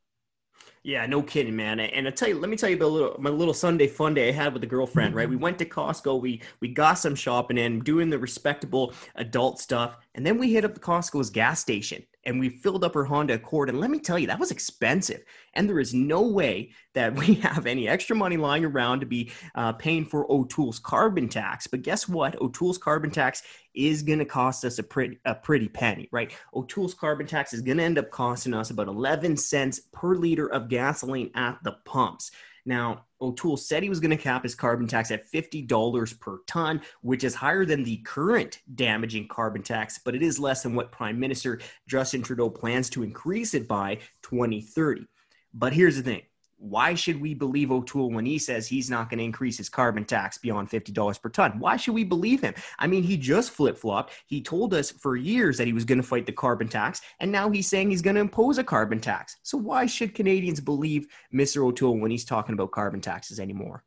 Yeah, 0.81 1.05
no 1.07 1.23
kidding, 1.23 1.55
man. 1.55 1.79
And 1.79 2.07
I 2.07 2.11
tell 2.11 2.29
you, 2.29 2.39
let 2.39 2.47
me 2.47 2.55
tell 2.55 2.69
you 2.69 2.75
about 2.75 2.91
little, 2.91 3.15
my 3.19 3.31
little 3.31 3.55
Sunday 3.55 3.87
fun 3.87 4.13
day 4.13 4.29
I 4.29 4.31
had 4.31 4.53
with 4.53 4.63
a 4.63 4.67
girlfriend. 4.67 5.15
Right, 5.15 5.27
we 5.27 5.35
went 5.35 5.57
to 5.57 5.65
Costco. 5.65 6.21
We 6.21 6.41
we 6.59 6.67
got 6.67 6.93
some 6.93 7.15
shopping 7.15 7.57
in, 7.57 7.79
doing 7.79 8.11
the 8.11 8.19
respectable 8.19 8.93
adult 9.15 9.59
stuff, 9.59 9.97
and 10.13 10.23
then 10.23 10.37
we 10.37 10.53
hit 10.53 10.63
up 10.63 10.75
the 10.75 10.79
Costco's 10.79 11.31
gas 11.31 11.59
station 11.59 12.03
and 12.25 12.39
we 12.39 12.49
filled 12.49 12.83
up 12.83 12.93
her 12.93 13.05
Honda 13.05 13.35
Accord. 13.35 13.69
And 13.69 13.79
let 13.79 13.91
me 13.91 13.99
tell 13.99 14.17
you, 14.17 14.27
that 14.27 14.39
was 14.39 14.51
expensive. 14.51 15.23
And 15.53 15.69
there 15.69 15.79
is 15.79 15.93
no 15.93 16.21
way 16.21 16.71
that 16.93 17.15
we 17.15 17.33
have 17.35 17.65
any 17.65 17.87
extra 17.87 18.15
money 18.15 18.37
lying 18.37 18.65
around 18.65 18.99
to 19.01 19.05
be 19.05 19.31
uh, 19.55 19.73
paying 19.73 20.05
for 20.05 20.29
O'Toole's 20.31 20.79
carbon 20.79 21.29
tax. 21.29 21.67
But 21.67 21.83
guess 21.83 22.07
what? 22.07 22.39
O'Toole's 22.41 22.77
carbon 22.77 23.11
tax 23.11 23.43
is 23.73 24.03
going 24.03 24.19
to 24.19 24.25
cost 24.25 24.65
us 24.65 24.79
a 24.79 24.83
pretty, 24.83 25.19
a 25.25 25.35
pretty 25.35 25.67
penny, 25.67 26.07
right? 26.11 26.33
O'Toole's 26.53 26.93
carbon 26.93 27.27
tax 27.27 27.53
is 27.53 27.61
going 27.61 27.77
to 27.77 27.83
end 27.83 27.97
up 27.97 28.09
costing 28.09 28.53
us 28.53 28.69
about 28.69 28.87
11 28.87 29.37
cents 29.37 29.81
per 29.91 30.15
liter 30.15 30.51
of 30.51 30.69
gasoline 30.69 31.31
at 31.35 31.57
the 31.63 31.73
pumps. 31.85 32.31
Now, 32.65 33.05
O'Toole 33.25 33.57
said 33.57 33.83
he 33.83 33.89
was 33.89 33.99
going 33.99 34.15
to 34.15 34.23
cap 34.23 34.43
his 34.43 34.55
carbon 34.55 34.87
tax 34.87 35.11
at 35.11 35.29
$50 35.31 36.19
per 36.19 36.39
ton, 36.47 36.81
which 37.01 37.23
is 37.23 37.35
higher 37.35 37.65
than 37.65 37.83
the 37.83 37.97
current 37.97 38.59
damaging 38.75 39.27
carbon 39.27 39.63
tax, 39.63 39.99
but 40.03 40.15
it 40.15 40.21
is 40.21 40.39
less 40.39 40.63
than 40.63 40.75
what 40.75 40.91
Prime 40.91 41.19
Minister 41.19 41.59
Justin 41.87 42.21
Trudeau 42.21 42.49
plans 42.49 42.89
to 42.91 43.03
increase 43.03 43.53
it 43.53 43.67
by 43.67 43.95
2030. 44.21 45.07
But 45.53 45.73
here's 45.73 45.95
the 45.95 46.03
thing 46.03 46.21
why 46.57 46.93
should 46.93 47.19
we 47.19 47.33
believe 47.33 47.71
O'Toole 47.71 48.11
when 48.11 48.25
he 48.25 48.39
says 48.39 48.67
he's 48.67 48.89
not 48.89 49.09
going 49.09 49.17
to 49.17 49.23
increase 49.23 49.57
his 49.57 49.69
carbon 49.69 50.05
tax 50.05 50.37
beyond 50.37 50.69
$50 50.69 51.21
per 51.21 51.29
ton? 51.29 51.59
Why 51.59 51.75
should 51.75 51.93
we 51.93 52.03
believe 52.03 52.41
him? 52.41 52.53
I 52.79 52.87
mean, 52.87 53.03
he 53.03 53.17
just 53.17 53.51
flip 53.51 53.77
flopped. 53.77 54.13
He 54.25 54.41
told 54.41 54.73
us 54.73 54.91
for 54.91 55.15
years 55.15 55.57
that 55.57 55.67
he 55.67 55.73
was 55.73 55.85
going 55.85 56.01
to 56.01 56.07
fight 56.07 56.25
the 56.25 56.31
carbon 56.31 56.67
tax, 56.67 57.01
and 57.19 57.31
now 57.31 57.49
he's 57.49 57.67
saying 57.67 57.89
he's 57.89 58.01
going 58.01 58.15
to 58.15 58.21
impose 58.21 58.57
a 58.57 58.63
carbon 58.63 58.99
tax. 58.99 59.37
So 59.43 59.57
why 59.57 59.85
should 59.85 60.15
Canadians 60.15 60.59
believe 60.59 61.07
Mr. 61.33 61.65
O'Toole 61.65 61.97
when 61.97 62.11
he's 62.11 62.25
talking 62.25 62.53
about 62.53 62.71
carbon 62.71 63.01
taxes 63.01 63.39
anymore? 63.39 63.83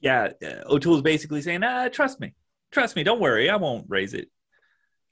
Yeah, 0.00 0.30
uh, 0.42 0.72
O'Toole's 0.72 1.02
basically 1.02 1.42
saying, 1.42 1.62
ah, 1.62 1.88
trust 1.88 2.20
me. 2.20 2.34
Trust 2.70 2.96
me. 2.96 3.02
Don't 3.02 3.20
worry. 3.20 3.50
I 3.50 3.56
won't 3.56 3.86
raise 3.88 4.14
it. 4.14 4.28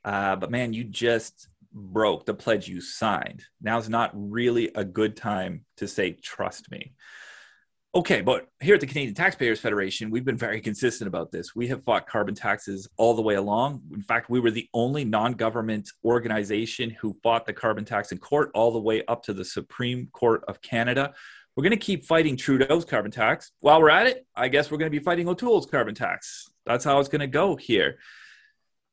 Uh, 0.04 0.36
but 0.36 0.50
man, 0.50 0.72
you 0.72 0.84
just 0.84 1.48
broke 1.76 2.24
the 2.24 2.34
pledge 2.34 2.66
you 2.66 2.80
signed. 2.80 3.44
Now's 3.60 3.88
not 3.88 4.10
really 4.14 4.70
a 4.74 4.84
good 4.84 5.16
time 5.16 5.64
to 5.76 5.86
say, 5.86 6.12
trust 6.12 6.70
me. 6.70 6.94
Okay, 7.94 8.20
but 8.20 8.46
here 8.60 8.74
at 8.74 8.80
the 8.80 8.86
Canadian 8.86 9.14
Taxpayers 9.14 9.60
Federation, 9.60 10.10
we've 10.10 10.24
been 10.24 10.36
very 10.36 10.60
consistent 10.60 11.08
about 11.08 11.32
this. 11.32 11.54
We 11.54 11.68
have 11.68 11.82
fought 11.84 12.06
carbon 12.06 12.34
taxes 12.34 12.88
all 12.98 13.14
the 13.14 13.22
way 13.22 13.36
along. 13.36 13.82
In 13.94 14.02
fact, 14.02 14.28
we 14.28 14.40
were 14.40 14.50
the 14.50 14.68
only 14.74 15.04
non 15.04 15.32
government 15.32 15.88
organization 16.04 16.90
who 16.90 17.16
fought 17.22 17.46
the 17.46 17.54
carbon 17.54 17.84
tax 17.84 18.12
in 18.12 18.18
court 18.18 18.50
all 18.54 18.70
the 18.70 18.80
way 18.80 19.02
up 19.08 19.22
to 19.24 19.32
the 19.32 19.44
Supreme 19.44 20.08
Court 20.12 20.44
of 20.46 20.60
Canada. 20.60 21.14
We're 21.56 21.62
going 21.62 21.70
to 21.70 21.78
keep 21.78 22.04
fighting 22.04 22.36
Trudeau's 22.36 22.84
carbon 22.84 23.10
tax. 23.10 23.52
While 23.60 23.80
we're 23.80 23.88
at 23.88 24.06
it, 24.06 24.26
I 24.34 24.48
guess 24.48 24.70
we're 24.70 24.76
going 24.76 24.92
to 24.92 24.98
be 24.98 25.02
fighting 25.02 25.26
O'Toole's 25.26 25.64
carbon 25.64 25.94
tax. 25.94 26.50
That's 26.66 26.84
how 26.84 27.00
it's 27.00 27.08
going 27.08 27.20
to 27.20 27.26
go 27.26 27.56
here. 27.56 27.96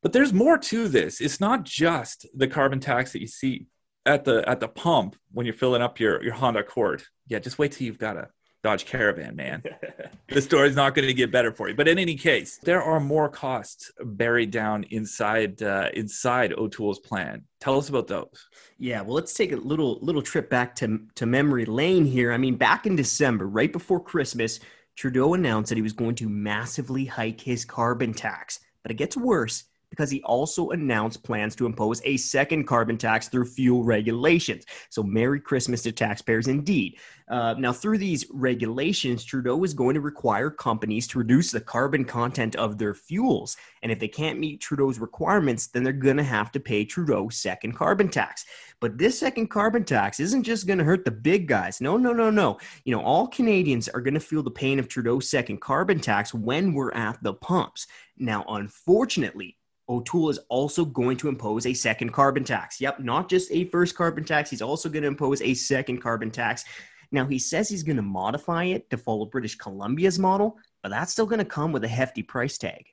But 0.03 0.11
there's 0.11 0.33
more 0.33 0.57
to 0.57 0.87
this. 0.89 1.21
It's 1.21 1.39
not 1.39 1.63
just 1.63 2.27
the 2.35 2.47
carbon 2.47 2.81
tax 2.81 3.13
that 3.13 3.21
you 3.21 3.27
see 3.27 3.67
at 4.05 4.25
the 4.25 4.47
at 4.47 4.59
the 4.59 4.67
pump 4.67 5.15
when 5.31 5.45
you're 5.45 5.53
filling 5.53 5.81
up 5.81 5.99
your 5.99 6.21
your 6.21 6.33
Honda 6.33 6.59
Accord. 6.59 7.03
Yeah, 7.27 7.39
just 7.39 7.57
wait 7.57 7.71
till 7.71 7.87
you've 7.87 7.97
got 7.97 8.17
a 8.17 8.27
Dodge 8.63 8.85
Caravan, 8.85 9.37
man. 9.37 9.63
the 10.27 10.41
story's 10.41 10.75
not 10.75 10.93
going 10.93 11.07
to 11.07 11.13
get 11.13 11.31
better 11.31 11.53
for 11.53 11.69
you. 11.69 11.75
But 11.75 11.87
in 11.87 11.97
any 11.97 12.15
case, 12.15 12.57
there 12.57 12.83
are 12.83 12.99
more 12.99 13.29
costs 13.29 13.91
buried 14.01 14.51
down 14.51 14.83
inside 14.89 15.63
uh, 15.63 15.89
inside 15.93 16.53
O'Toole's 16.53 16.99
plan. 16.99 17.45
Tell 17.61 17.77
us 17.77 17.87
about 17.87 18.07
those. 18.07 18.47
Yeah, 18.77 19.01
well, 19.01 19.15
let's 19.15 19.33
take 19.33 19.53
a 19.53 19.57
little 19.57 19.99
little 20.01 20.21
trip 20.21 20.49
back 20.49 20.75
to 20.77 20.99
to 21.15 21.25
memory 21.25 21.63
lane 21.63 22.03
here. 22.03 22.33
I 22.33 22.37
mean, 22.37 22.57
back 22.57 22.85
in 22.85 22.97
December, 22.97 23.47
right 23.47 23.71
before 23.71 24.01
Christmas, 24.01 24.59
Trudeau 24.97 25.33
announced 25.33 25.69
that 25.69 25.77
he 25.77 25.81
was 25.81 25.93
going 25.93 26.15
to 26.15 26.27
massively 26.27 27.05
hike 27.05 27.39
his 27.39 27.63
carbon 27.63 28.13
tax. 28.13 28.59
But 28.81 28.91
it 28.91 28.95
gets 28.95 29.15
worse 29.15 29.63
because 29.93 30.09
he 30.09 30.23
also 30.23 30.71
announced 30.71 31.21
plans 31.21 31.55
to 31.55 31.67
impose 31.67 32.01
a 32.03 32.17
second 32.17 32.63
carbon 32.63 32.97
tax 32.97 33.27
through 33.27 33.45
fuel 33.45 33.83
regulations. 33.83 34.65
So, 34.89 35.03
Merry 35.03 35.39
Christmas 35.39 35.83
to 35.83 35.91
taxpayers 35.91 36.47
indeed. 36.47 36.97
Uh, 37.27 37.53
now, 37.59 37.71
through 37.71 37.99
these 37.99 38.25
regulations, 38.31 39.23
Trudeau 39.23 39.63
is 39.63 39.75
going 39.75 39.93
to 39.93 40.01
require 40.01 40.49
companies 40.49 41.07
to 41.09 41.19
reduce 41.19 41.51
the 41.51 41.61
carbon 41.61 42.05
content 42.05 42.55
of 42.55 42.79
their 42.79 42.95
fuels. 42.95 43.55
And 43.83 43.91
if 43.91 43.99
they 43.99 44.07
can't 44.07 44.39
meet 44.39 44.61
Trudeau's 44.61 44.97
requirements, 44.97 45.67
then 45.67 45.83
they're 45.83 45.93
going 45.93 46.17
to 46.17 46.23
have 46.23 46.51
to 46.53 46.59
pay 46.59 46.85
Trudeau's 46.85 47.37
second 47.37 47.73
carbon 47.73 48.09
tax. 48.09 48.45
But 48.79 48.97
this 48.97 49.19
second 49.19 49.47
carbon 49.47 49.83
tax 49.83 50.19
isn't 50.19 50.43
just 50.43 50.65
going 50.65 50.79
to 50.79 50.85
hurt 50.85 51.05
the 51.05 51.11
big 51.11 51.47
guys. 51.47 51.79
No, 51.79 51.97
no, 51.97 52.13
no, 52.13 52.31
no. 52.31 52.57
You 52.83 52.95
know, 52.95 53.01
all 53.03 53.27
Canadians 53.27 53.89
are 53.89 54.01
going 54.01 54.15
to 54.15 54.19
feel 54.19 54.41
the 54.41 54.51
pain 54.51 54.79
of 54.79 54.87
Trudeau's 54.87 55.29
second 55.29 55.61
carbon 55.61 55.99
tax 55.99 56.33
when 56.33 56.73
we're 56.73 56.93
at 56.93 57.21
the 57.21 57.35
pumps. 57.35 57.87
Now, 58.17 58.43
unfortunately, 58.47 59.57
O'Toole 59.89 60.29
is 60.29 60.39
also 60.49 60.85
going 60.85 61.17
to 61.17 61.27
impose 61.27 61.65
a 61.65 61.73
second 61.73 62.11
carbon 62.11 62.43
tax. 62.43 62.79
Yep, 62.79 62.99
not 62.99 63.29
just 63.29 63.51
a 63.51 63.65
first 63.65 63.95
carbon 63.95 64.23
tax, 64.23 64.49
he's 64.49 64.61
also 64.61 64.89
going 64.89 65.03
to 65.03 65.07
impose 65.07 65.41
a 65.41 65.53
second 65.53 66.01
carbon 66.01 66.31
tax. 66.31 66.63
Now, 67.11 67.25
he 67.25 67.37
says 67.37 67.69
he's 67.69 67.83
going 67.83 67.97
to 67.97 68.01
modify 68.01 68.65
it 68.65 68.89
to 68.89 68.97
follow 68.97 69.25
British 69.25 69.55
Columbia's 69.55 70.17
model, 70.17 70.57
but 70.81 70.89
that's 70.89 71.11
still 71.11 71.27
going 71.27 71.39
to 71.39 71.45
come 71.45 71.71
with 71.71 71.83
a 71.83 71.87
hefty 71.87 72.23
price 72.23 72.57
tag. 72.57 72.85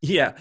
Yeah. 0.00 0.34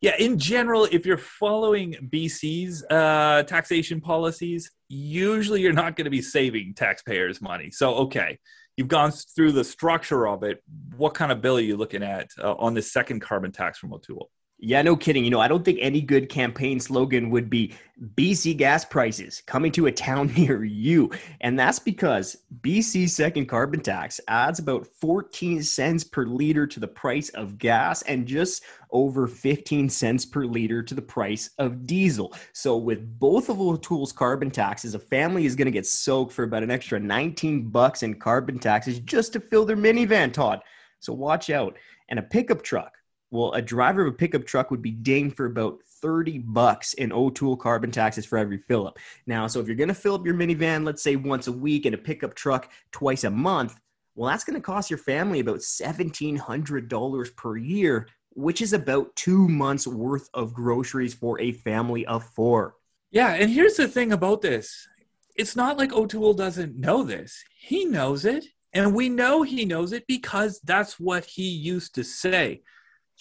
Yeah. 0.00 0.16
In 0.18 0.38
general, 0.38 0.88
if 0.90 1.06
you're 1.06 1.18
following 1.18 2.10
BC's 2.12 2.84
uh, 2.90 3.44
taxation 3.44 4.00
policies, 4.00 4.70
usually 4.88 5.60
you're 5.60 5.72
not 5.72 5.94
going 5.94 6.06
to 6.06 6.10
be 6.10 6.22
saving 6.22 6.74
taxpayers 6.74 7.40
money. 7.40 7.70
So, 7.70 7.94
okay, 7.94 8.38
you've 8.76 8.88
gone 8.88 9.12
through 9.12 9.52
the 9.52 9.64
structure 9.64 10.26
of 10.26 10.42
it. 10.42 10.62
What 10.96 11.14
kind 11.14 11.30
of 11.30 11.40
bill 11.40 11.58
are 11.58 11.60
you 11.60 11.76
looking 11.76 12.02
at 12.02 12.30
uh, 12.42 12.54
on 12.54 12.74
the 12.74 12.82
second 12.82 13.20
carbon 13.20 13.52
tax 13.52 13.78
from 13.78 13.92
O'Toole? 13.92 14.30
Yeah, 14.64 14.80
no 14.82 14.94
kidding. 14.94 15.24
You 15.24 15.30
know, 15.30 15.40
I 15.40 15.48
don't 15.48 15.64
think 15.64 15.80
any 15.82 16.00
good 16.00 16.28
campaign 16.28 16.78
slogan 16.78 17.30
would 17.30 17.50
be 17.50 17.74
BC 18.14 18.56
gas 18.56 18.84
prices 18.84 19.42
coming 19.44 19.72
to 19.72 19.86
a 19.86 19.92
town 19.92 20.32
near 20.36 20.62
you. 20.62 21.10
And 21.40 21.58
that's 21.58 21.80
because 21.80 22.36
BC's 22.60 23.12
second 23.12 23.46
carbon 23.46 23.80
tax 23.80 24.20
adds 24.28 24.60
about 24.60 24.86
14 24.86 25.64
cents 25.64 26.04
per 26.04 26.24
liter 26.26 26.64
to 26.68 26.78
the 26.78 26.86
price 26.86 27.28
of 27.30 27.58
gas 27.58 28.02
and 28.02 28.24
just 28.24 28.62
over 28.92 29.26
15 29.26 29.88
cents 29.88 30.24
per 30.24 30.44
liter 30.44 30.80
to 30.80 30.94
the 30.94 31.02
price 31.02 31.50
of 31.58 31.84
diesel. 31.84 32.32
So, 32.52 32.76
with 32.76 33.18
both 33.18 33.48
of 33.48 33.60
O'Toole's 33.60 34.12
carbon 34.12 34.52
taxes, 34.52 34.94
a 34.94 35.00
family 35.00 35.44
is 35.44 35.56
going 35.56 35.66
to 35.66 35.72
get 35.72 35.86
soaked 35.86 36.32
for 36.32 36.44
about 36.44 36.62
an 36.62 36.70
extra 36.70 37.00
19 37.00 37.70
bucks 37.70 38.04
in 38.04 38.14
carbon 38.14 38.60
taxes 38.60 39.00
just 39.00 39.32
to 39.32 39.40
fill 39.40 39.64
their 39.64 39.76
minivan, 39.76 40.32
Todd. 40.32 40.60
So, 41.00 41.12
watch 41.12 41.50
out. 41.50 41.76
And 42.08 42.20
a 42.20 42.22
pickup 42.22 42.62
truck 42.62 42.92
well, 43.32 43.52
a 43.52 43.62
driver 43.62 44.02
of 44.02 44.12
a 44.12 44.16
pickup 44.16 44.44
truck 44.44 44.70
would 44.70 44.82
be 44.82 44.90
dinged 44.90 45.36
for 45.36 45.46
about 45.46 45.82
30 46.02 46.38
bucks 46.38 46.92
in 46.92 47.10
O'Toole 47.10 47.56
carbon 47.56 47.90
taxes 47.90 48.26
for 48.26 48.36
every 48.36 48.58
fill 48.58 48.86
up. 48.86 48.98
Now, 49.26 49.46
so 49.46 49.58
if 49.58 49.66
you're 49.66 49.74
going 49.74 49.88
to 49.88 49.94
fill 49.94 50.14
up 50.14 50.26
your 50.26 50.34
minivan, 50.34 50.84
let's 50.84 51.02
say 51.02 51.16
once 51.16 51.46
a 51.46 51.52
week, 51.52 51.86
and 51.86 51.94
a 51.94 51.98
pickup 51.98 52.34
truck 52.34 52.70
twice 52.90 53.24
a 53.24 53.30
month, 53.30 53.80
well, 54.14 54.30
that's 54.30 54.44
going 54.44 54.56
to 54.56 54.60
cost 54.60 54.90
your 54.90 54.98
family 54.98 55.40
about 55.40 55.60
$1,700 55.60 57.36
per 57.36 57.56
year, 57.56 58.06
which 58.34 58.60
is 58.60 58.74
about 58.74 59.16
two 59.16 59.48
months 59.48 59.86
worth 59.86 60.28
of 60.34 60.52
groceries 60.52 61.14
for 61.14 61.40
a 61.40 61.52
family 61.52 62.04
of 62.04 62.22
four. 62.22 62.74
Yeah. 63.10 63.32
And 63.32 63.50
here's 63.50 63.76
the 63.76 63.88
thing 63.88 64.12
about 64.12 64.42
this 64.42 64.86
it's 65.36 65.56
not 65.56 65.78
like 65.78 65.94
O'Toole 65.94 66.34
doesn't 66.34 66.76
know 66.76 67.02
this, 67.02 67.42
he 67.58 67.86
knows 67.86 68.26
it. 68.26 68.44
And 68.74 68.94
we 68.94 69.10
know 69.10 69.42
he 69.42 69.66
knows 69.66 69.92
it 69.92 70.06
because 70.06 70.58
that's 70.60 70.98
what 70.98 71.26
he 71.26 71.46
used 71.46 71.94
to 71.96 72.04
say. 72.04 72.62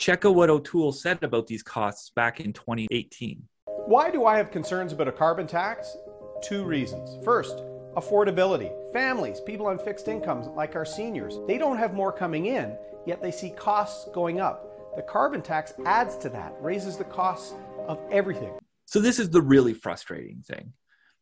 Check 0.02 0.26
out 0.26 0.34
what 0.34 0.50
O'Toole 0.50 0.94
said 0.94 1.24
about 1.24 1.46
these 1.46 1.62
costs 1.62 2.10
back 2.16 2.40
in 2.40 2.54
2018. 2.54 3.40
Why 3.86 4.10
do 4.10 4.26
I 4.26 4.36
have 4.36 4.50
concerns 4.50 4.94
about 4.94 5.08
a 5.08 5.12
carbon 5.12 5.46
tax? 5.46 5.96
Two 6.42 6.64
reasons. 6.64 7.24
First, 7.24 7.58
affordability. 7.96 8.72
Families, 8.92 9.42
people 9.42 9.68
on 9.68 9.78
fixed 9.78 10.08
incomes 10.08 10.48
like 10.48 10.76
our 10.76 10.86
seniors, 10.86 11.38
they 11.46 11.60
don't 11.60 11.78
have 11.78 11.94
more 11.94 12.12
coming 12.12 12.48
in, 12.48 12.76
yet 13.06 13.22
they 13.22 13.30
see 13.30 13.52
costs 13.52 14.10
going 14.12 14.40
up. 14.40 14.96
The 14.96 15.04
carbon 15.04 15.44
tax 15.44 15.72
adds 15.86 16.18
to 16.18 16.30
that, 16.30 16.56
raises 16.60 16.98
the 16.98 17.04
costs 17.04 17.54
of 17.88 18.00
everything. 18.10 18.54
So, 18.86 19.02
this 19.02 19.20
is 19.20 19.30
the 19.30 19.42
really 19.44 19.76
frustrating 19.76 20.42
thing. 20.42 20.74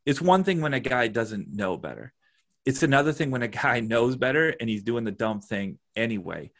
It's 0.05 0.21
one 0.21 0.45
thing 0.45 0.61
when 0.61 0.73
a 0.73 0.79
guy 0.79 1.09
doesn't 1.09 1.53
know 1.53 1.75
better, 1.75 2.13
it's 2.65 2.81
another 2.81 3.11
thing 3.11 3.29
when 3.29 3.43
a 3.43 3.49
guy 3.49 3.79
knows 3.81 4.15
better 4.15 4.55
and 4.57 4.69
he's 4.69 4.83
doing 4.83 5.03
the 5.03 5.11
dumb 5.11 5.41
thing 5.41 5.79
anyway 5.97 6.51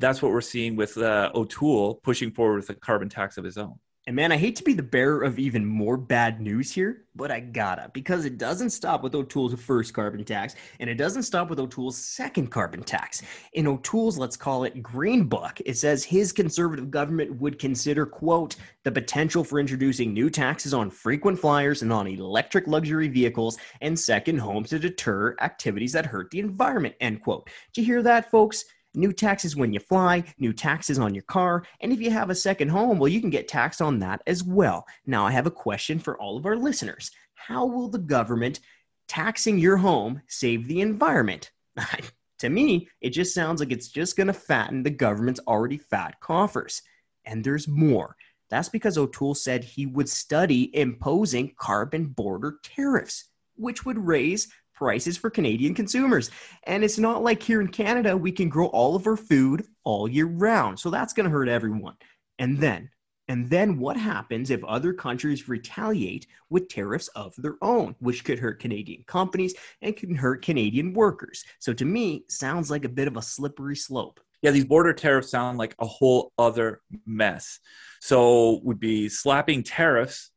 that's 0.00 0.22
what 0.22 0.32
we're 0.32 0.40
seeing 0.40 0.74
with 0.74 0.96
uh, 0.98 1.30
O'Toole 1.34 1.96
pushing 2.02 2.32
forward 2.32 2.56
with 2.56 2.70
a 2.70 2.74
carbon 2.74 3.08
tax 3.08 3.38
of 3.38 3.44
his 3.44 3.58
own. 3.58 3.78
And 4.06 4.16
man, 4.16 4.32
I 4.32 4.38
hate 4.38 4.56
to 4.56 4.64
be 4.64 4.72
the 4.72 4.82
bearer 4.82 5.22
of 5.22 5.38
even 5.38 5.64
more 5.64 5.98
bad 5.98 6.40
news 6.40 6.72
here, 6.72 7.04
but 7.14 7.30
I 7.30 7.40
gotta 7.40 7.90
because 7.92 8.24
it 8.24 8.38
doesn't 8.38 8.70
stop 8.70 9.02
with 9.02 9.14
O'Toole's 9.14 9.54
first 9.60 9.92
carbon 9.92 10.24
tax, 10.24 10.56
and 10.80 10.88
it 10.88 10.94
doesn't 10.94 11.24
stop 11.24 11.50
with 11.50 11.60
O'Toole's 11.60 11.98
second 11.98 12.50
carbon 12.50 12.82
tax. 12.82 13.22
In 13.52 13.66
O'Toole's, 13.66 14.16
let's 14.16 14.38
call 14.38 14.64
it 14.64 14.82
Green 14.82 15.24
Book, 15.24 15.60
it 15.66 15.76
says 15.76 16.02
his 16.02 16.32
conservative 16.32 16.90
government 16.90 17.38
would 17.40 17.58
consider, 17.58 18.06
quote, 18.06 18.56
the 18.84 18.90
potential 18.90 19.44
for 19.44 19.60
introducing 19.60 20.14
new 20.14 20.30
taxes 20.30 20.72
on 20.72 20.90
frequent 20.90 21.38
flyers 21.38 21.82
and 21.82 21.92
on 21.92 22.06
electric 22.06 22.66
luxury 22.66 23.06
vehicles 23.06 23.58
and 23.82 23.96
second 23.96 24.38
homes 24.38 24.70
to 24.70 24.78
deter 24.78 25.36
activities 25.42 25.92
that 25.92 26.06
hurt 26.06 26.30
the 26.30 26.40
environment, 26.40 26.94
end 27.00 27.22
quote. 27.22 27.50
Did 27.74 27.82
you 27.82 27.86
hear 27.86 28.02
that, 28.02 28.30
folks? 28.30 28.64
New 28.94 29.12
taxes 29.12 29.54
when 29.54 29.72
you 29.72 29.78
fly, 29.78 30.24
new 30.38 30.52
taxes 30.52 30.98
on 30.98 31.14
your 31.14 31.22
car, 31.22 31.64
and 31.80 31.92
if 31.92 32.00
you 32.00 32.10
have 32.10 32.28
a 32.28 32.34
second 32.34 32.68
home, 32.70 32.98
well, 32.98 33.08
you 33.08 33.20
can 33.20 33.30
get 33.30 33.46
taxed 33.46 33.80
on 33.80 34.00
that 34.00 34.20
as 34.26 34.42
well. 34.42 34.84
Now, 35.06 35.24
I 35.24 35.30
have 35.30 35.46
a 35.46 35.50
question 35.50 36.00
for 36.00 36.18
all 36.18 36.36
of 36.36 36.46
our 36.46 36.56
listeners 36.56 37.10
How 37.34 37.66
will 37.66 37.88
the 37.88 37.98
government 37.98 38.60
taxing 39.06 39.58
your 39.58 39.76
home 39.76 40.22
save 40.26 40.66
the 40.66 40.80
environment? 40.80 41.52
to 42.40 42.48
me, 42.48 42.88
it 43.00 43.10
just 43.10 43.34
sounds 43.34 43.60
like 43.60 43.70
it's 43.70 43.88
just 43.88 44.16
going 44.16 44.26
to 44.26 44.32
fatten 44.32 44.82
the 44.82 44.90
government's 44.90 45.40
already 45.46 45.78
fat 45.78 46.20
coffers. 46.20 46.82
And 47.24 47.44
there's 47.44 47.68
more. 47.68 48.16
That's 48.48 48.68
because 48.68 48.98
O'Toole 48.98 49.36
said 49.36 49.62
he 49.62 49.86
would 49.86 50.08
study 50.08 50.74
imposing 50.76 51.54
carbon 51.56 52.06
border 52.06 52.56
tariffs, 52.64 53.28
which 53.56 53.84
would 53.84 53.98
raise 53.98 54.48
prices 54.80 55.18
for 55.18 55.28
Canadian 55.28 55.74
consumers. 55.74 56.30
And 56.64 56.82
it's 56.82 56.98
not 56.98 57.22
like 57.22 57.42
here 57.42 57.60
in 57.60 57.68
Canada, 57.68 58.16
we 58.16 58.32
can 58.32 58.48
grow 58.48 58.68
all 58.68 58.96
of 58.96 59.06
our 59.06 59.16
food 59.16 59.66
all 59.84 60.08
year 60.08 60.24
round. 60.24 60.80
So 60.80 60.88
that's 60.88 61.12
going 61.12 61.24
to 61.24 61.30
hurt 61.30 61.50
everyone. 61.50 61.96
And 62.38 62.58
then, 62.58 62.88
and 63.28 63.50
then 63.50 63.78
what 63.78 63.98
happens 63.98 64.48
if 64.48 64.64
other 64.64 64.94
countries 64.94 65.50
retaliate 65.50 66.26
with 66.48 66.70
tariffs 66.70 67.08
of 67.08 67.34
their 67.36 67.56
own, 67.60 67.94
which 68.00 68.24
could 68.24 68.38
hurt 68.38 68.58
Canadian 68.58 69.04
companies 69.06 69.54
and 69.82 69.94
can 69.94 70.14
hurt 70.14 70.42
Canadian 70.42 70.94
workers? 70.94 71.44
So 71.58 71.74
to 71.74 71.84
me, 71.84 72.24
sounds 72.30 72.70
like 72.70 72.86
a 72.86 72.88
bit 72.88 73.06
of 73.06 73.18
a 73.18 73.22
slippery 73.22 73.76
slope. 73.76 74.18
Yeah, 74.40 74.52
these 74.52 74.64
border 74.64 74.94
tariffs 74.94 75.30
sound 75.30 75.58
like 75.58 75.74
a 75.78 75.86
whole 75.86 76.32
other 76.38 76.80
mess. 77.04 77.60
So 78.00 78.62
we'd 78.64 78.80
be 78.80 79.10
slapping 79.10 79.62
tariffs 79.62 80.30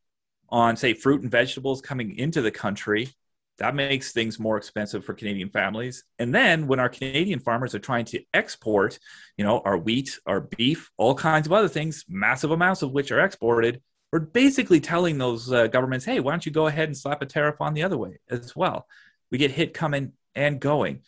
on 0.50 0.76
say 0.76 0.94
fruit 0.94 1.22
and 1.22 1.32
vegetables 1.32 1.80
coming 1.80 2.18
into 2.18 2.42
the 2.42 2.52
country 2.52 3.10
that 3.64 3.76
makes 3.76 4.12
things 4.12 4.42
more 4.42 4.58
expensive 4.58 5.06
for 5.06 5.14
Canadian 5.14 5.50
families. 5.50 6.04
And 6.20 6.36
then 6.36 6.68
when 6.68 6.82
our 6.82 6.90
Canadian 6.90 7.40
farmers 7.40 7.74
are 7.74 7.80
trying 7.80 8.04
to 8.08 8.22
export, 8.34 9.00
you 9.38 9.46
know, 9.46 9.62
our 9.64 9.78
wheat, 9.78 10.20
our 10.26 10.42
beef, 10.42 10.92
all 10.98 11.16
kinds 11.16 11.48
of 11.48 11.54
other 11.54 11.70
things, 11.70 12.04
massive 12.10 12.52
amounts 12.52 12.82
of 12.82 12.92
which 12.92 13.10
are 13.10 13.22
exported, 13.22 13.82
we're 14.12 14.20
basically 14.20 14.82
telling 14.82 15.18
those 15.18 15.50
uh, 15.50 15.68
governments, 15.68 16.04
hey, 16.04 16.20
why 16.20 16.34
don't 16.34 16.46
you 16.46 16.52
go 16.52 16.68
ahead 16.68 16.90
and 16.90 16.98
slap 16.98 17.22
a 17.22 17.26
tariff 17.26 17.62
on 17.62 17.74
the 17.74 17.84
other 17.84 17.98
way 17.98 18.20
as 18.30 18.54
well? 18.54 18.86
We 19.32 19.38
get 19.38 19.52
hit 19.52 19.74
coming 19.74 20.12
and 20.36 20.60
going. 20.60 21.04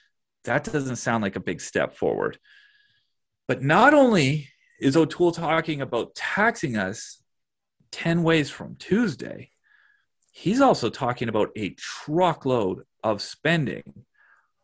That 0.45 0.63
doesn't 0.63 0.95
sound 0.95 1.23
like 1.23 1.35
a 1.35 1.41
big 1.41 1.59
step 1.59 1.97
forward. 1.97 2.39
But 3.49 3.63
not 3.63 3.93
only 3.93 4.47
is 4.79 4.95
O'Toole 4.95 5.33
talking 5.33 5.81
about 5.81 6.15
taxing 6.15 6.77
us 6.77 7.21
10 7.91 8.23
ways 8.23 8.49
from 8.49 8.77
Tuesday, 8.77 9.49
he's 10.35 10.59
also 10.59 10.89
talking 10.89 11.29
about 11.29 11.49
a 11.55 11.69
truckload 11.69 12.83
of 13.03 13.21
spending. 13.21 14.03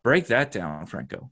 Break 0.04 0.28
that 0.28 0.52
down, 0.52 0.86
Franco. 0.86 1.32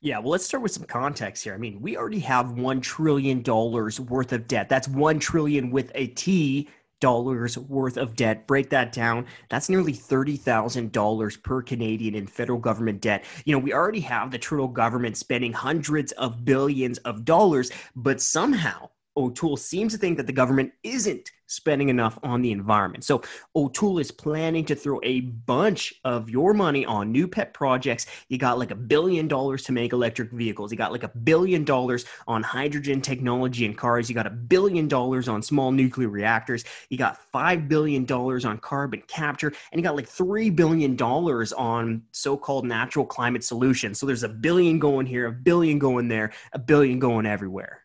Yeah, 0.00 0.20
well, 0.20 0.30
let's 0.30 0.44
start 0.44 0.62
with 0.62 0.70
some 0.70 0.84
context 0.84 1.42
here. 1.42 1.54
I 1.54 1.58
mean, 1.58 1.80
we 1.80 1.96
already 1.96 2.20
have 2.20 2.46
$1 2.46 2.82
trillion 2.82 3.42
worth 3.42 4.32
of 4.32 4.46
debt. 4.46 4.68
That's 4.68 4.86
1 4.86 5.18
trillion 5.18 5.72
with 5.72 5.90
a 5.96 6.06
T 6.06 6.68
dollars 7.00 7.58
worth 7.58 7.96
of 7.96 8.14
debt. 8.14 8.46
Break 8.46 8.70
that 8.70 8.92
down. 8.92 9.26
That's 9.48 9.68
nearly 9.68 9.92
$30,000 9.92 11.42
per 11.42 11.62
Canadian 11.62 12.14
in 12.14 12.28
federal 12.28 12.60
government 12.60 13.00
debt. 13.00 13.24
You 13.44 13.54
know, 13.54 13.58
we 13.58 13.72
already 13.72 14.00
have 14.00 14.30
the 14.30 14.38
Trudeau 14.38 14.68
government 14.68 15.16
spending 15.16 15.52
hundreds 15.52 16.12
of 16.12 16.44
billions 16.44 16.98
of 16.98 17.24
dollars, 17.24 17.72
but 17.96 18.20
somehow 18.20 18.90
O'Toole 19.16 19.56
seems 19.56 19.92
to 19.92 19.98
think 19.98 20.16
that 20.16 20.26
the 20.26 20.32
government 20.32 20.72
isn't 20.82 21.30
spending 21.50 21.88
enough 21.88 22.16
on 22.22 22.42
the 22.42 22.52
environment. 22.52 23.02
So 23.02 23.22
O'Toole 23.56 23.98
is 23.98 24.12
planning 24.12 24.64
to 24.66 24.76
throw 24.76 25.00
a 25.02 25.20
bunch 25.20 25.92
of 26.04 26.30
your 26.30 26.54
money 26.54 26.86
on 26.86 27.10
new 27.10 27.26
pet 27.26 27.52
projects. 27.52 28.06
You 28.28 28.38
got 28.38 28.58
like 28.58 28.70
a 28.70 28.76
billion 28.76 29.26
dollars 29.26 29.64
to 29.64 29.72
make 29.72 29.92
electric 29.92 30.30
vehicles. 30.30 30.70
You 30.70 30.78
got 30.78 30.92
like 30.92 31.02
a 31.02 31.08
billion 31.08 31.64
dollars 31.64 32.04
on 32.28 32.44
hydrogen 32.44 33.00
technology 33.00 33.64
in 33.64 33.74
cars. 33.74 34.08
You 34.08 34.14
got 34.14 34.28
a 34.28 34.30
billion 34.30 34.86
dollars 34.86 35.26
on 35.26 35.42
small 35.42 35.72
nuclear 35.72 36.08
reactors. 36.08 36.64
You 36.88 36.98
got 36.98 37.16
five 37.16 37.68
billion 37.68 38.04
dollars 38.04 38.44
on 38.44 38.58
carbon 38.58 39.02
capture, 39.08 39.52
and 39.72 39.80
you 39.80 39.82
got 39.82 39.96
like 39.96 40.08
three 40.08 40.50
billion 40.50 40.94
dollars 40.94 41.52
on 41.52 42.02
so-called 42.12 42.64
natural 42.64 43.04
climate 43.04 43.42
solutions. 43.42 43.98
So 43.98 44.06
there's 44.06 44.22
a 44.22 44.28
billion 44.28 44.78
going 44.78 45.06
here, 45.06 45.26
a 45.26 45.32
billion 45.32 45.80
going 45.80 46.06
there, 46.06 46.32
a 46.52 46.60
billion 46.60 47.00
going 47.00 47.26
everywhere 47.26 47.79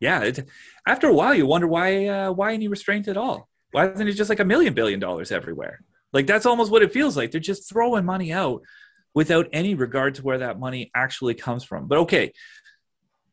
yeah, 0.00 0.22
it, 0.22 0.48
after 0.86 1.08
a 1.08 1.14
while, 1.14 1.34
you 1.34 1.46
wonder 1.46 1.66
why 1.66 2.06
uh, 2.06 2.32
why 2.32 2.52
any 2.52 2.68
restraint 2.68 3.08
at 3.08 3.16
all? 3.16 3.48
Why 3.72 3.88
isn't 3.90 4.08
it 4.08 4.12
just 4.12 4.30
like 4.30 4.40
a 4.40 4.44
million 4.44 4.74
billion 4.74 5.00
dollars 5.00 5.32
everywhere? 5.32 5.80
Like 6.12 6.26
that's 6.26 6.46
almost 6.46 6.70
what 6.70 6.82
it 6.82 6.92
feels 6.92 7.16
like. 7.16 7.30
They're 7.30 7.40
just 7.40 7.68
throwing 7.68 8.04
money 8.04 8.32
out 8.32 8.62
without 9.14 9.48
any 9.52 9.74
regard 9.74 10.14
to 10.16 10.22
where 10.22 10.38
that 10.38 10.58
money 10.58 10.90
actually 10.94 11.34
comes 11.34 11.64
from. 11.64 11.88
But 11.88 11.98
okay, 11.98 12.32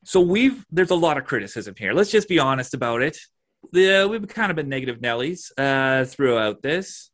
so 0.04 0.20
we've 0.20 0.66
there's 0.72 0.92
a 0.92 0.96
lot 0.96 1.18
of 1.18 1.26
criticism 1.26 1.76
here. 1.78 1.94
Let's 1.94 2.12
just 2.12 2.28
be 2.28 2.40
honest 2.40 2.74
about 2.74 3.02
it. 3.02 3.18
Yeah, 3.72 4.06
we've 4.06 4.28
kind 4.28 4.52
of 4.52 4.56
been 4.56 4.70
negative 4.70 5.00
Nellies 5.00 5.52
uh, 5.58 6.06
throughout 6.06 6.62
this. 6.62 7.10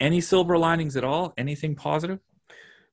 Any 0.00 0.20
silver 0.20 0.58
linings 0.58 0.96
at 0.96 1.04
all? 1.04 1.32
Anything 1.36 1.76
positive? 1.76 2.18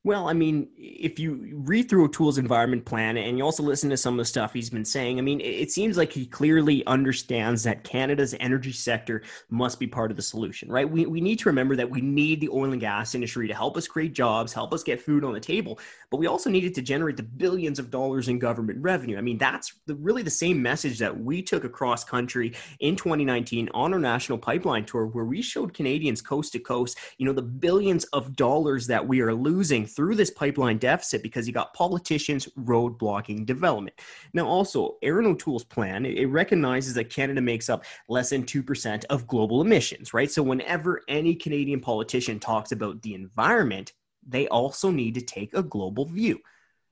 Well, 0.06 0.30
I 0.30 0.34
mean, 0.34 0.70
if 0.78 1.20
you 1.20 1.52
read 1.54 1.90
through 1.90 2.06
O'Toole's 2.06 2.38
environment 2.38 2.86
plan 2.86 3.18
and 3.18 3.38
you 3.38 3.44
also 3.44 3.64
listen 3.64 3.90
to 3.90 3.98
some 3.98 4.14
of 4.14 4.18
the 4.20 4.26
stuff 4.26 4.54
he's 4.54 4.70
been 4.70 4.86
saying, 4.86 5.20
I 5.20 5.22
mean, 5.22 5.42
it 5.42 5.72
seems 5.72 5.98
like 5.98 6.14
he 6.14 6.26
clearly 6.26 6.86
understands 6.88 7.64
that 7.64 7.84
Canada's 7.84 8.34
energy 8.40 8.72
sector 8.72 9.24
must 9.50 9.78
be 9.78 9.88
part 9.88 10.10
of 10.10 10.16
the 10.16 10.24
solution, 10.24 10.72
right? 10.72 10.90
We, 10.90 11.06
we 11.06 11.20
need 11.20 11.38
to 11.40 11.50
remember 11.50 11.76
that 11.76 11.90
we 11.90 12.00
need 12.00 12.40
the 12.40 12.48
oil 12.48 12.72
and 12.72 12.80
gas 12.80 13.14
industry 13.14 13.50
to 13.50 13.54
help 13.54 13.76
us 13.76 13.90
create 13.90 14.14
jobs, 14.14 14.54
help 14.54 14.74
us 14.74 14.84
get 14.84 15.02
food 15.02 15.26
on 15.26 15.34
the 15.34 15.40
table, 15.40 15.78
but 16.10 16.18
we 16.18 16.28
also 16.28 16.50
need 16.50 16.64
it 16.64 16.76
to 16.76 16.82
generate 16.82 17.18
the 17.18 17.24
billions 17.24 17.78
of 17.78 17.92
dollars 17.92 18.30
in 18.30 18.40
government 18.40 18.82
revenue. 18.82 19.18
I 19.18 19.22
mean, 19.22 19.38
that's 19.38 19.74
the, 19.86 19.96
really 19.96 20.24
the 20.24 20.30
same 20.30 20.62
message 20.62 20.98
that 21.00 21.20
we 21.20 21.42
took 21.42 21.66
across 21.66 22.06
country 22.06 22.54
in 22.80 22.96
2019 22.96 23.68
on 23.74 23.94
our 23.94 24.00
national 24.00 24.38
pipeline 24.38 24.86
tour, 24.86 25.08
where 25.08 25.26
we 25.26 25.42
showed 25.42 25.74
Canadians 25.74 26.22
coast 26.22 26.54
to 26.54 26.60
coast, 26.60 26.98
you 27.18 27.26
know, 27.26 27.34
the 27.34 27.42
billions 27.42 28.06
of 28.06 28.38
dollars 28.38 28.88
that 28.88 29.06
we 29.06 29.20
are 29.20 29.34
losing 29.34 29.88
through 29.89 30.15
this 30.15 30.32
pipeline 30.32 30.78
deficit 30.78 31.23
because 31.23 31.47
you 31.47 31.54
got 31.54 31.73
politicians 31.73 32.47
roadblocking 32.60 33.45
development. 33.45 33.99
Now, 34.34 34.47
also, 34.47 34.97
Erin 35.02 35.25
O'Toole's 35.25 35.63
plan, 35.63 36.06
it 36.06 36.25
recognizes 36.25 36.93
that 36.95 37.10
Canada 37.10 37.41
makes 37.41 37.69
up 37.69 37.84
less 38.08 38.30
than 38.30 38.43
2% 38.43 39.06
of 39.06 39.28
global 39.28 39.62
emissions, 39.62 40.13
right? 40.13 40.32
So 40.32 40.43
whenever 40.43 41.02
any 41.08 41.36
Canadian 41.36 41.80
politician 41.80 42.39
talks 42.39 42.71
about 42.71 43.02
the 43.02 43.13
environment, 43.13 43.93
they 44.25 44.47
also 44.47 44.91
need 44.91 45.15
to 45.15 45.21
take 45.21 45.54
a 45.54 45.63
global 45.63 46.06
view. 46.06 46.39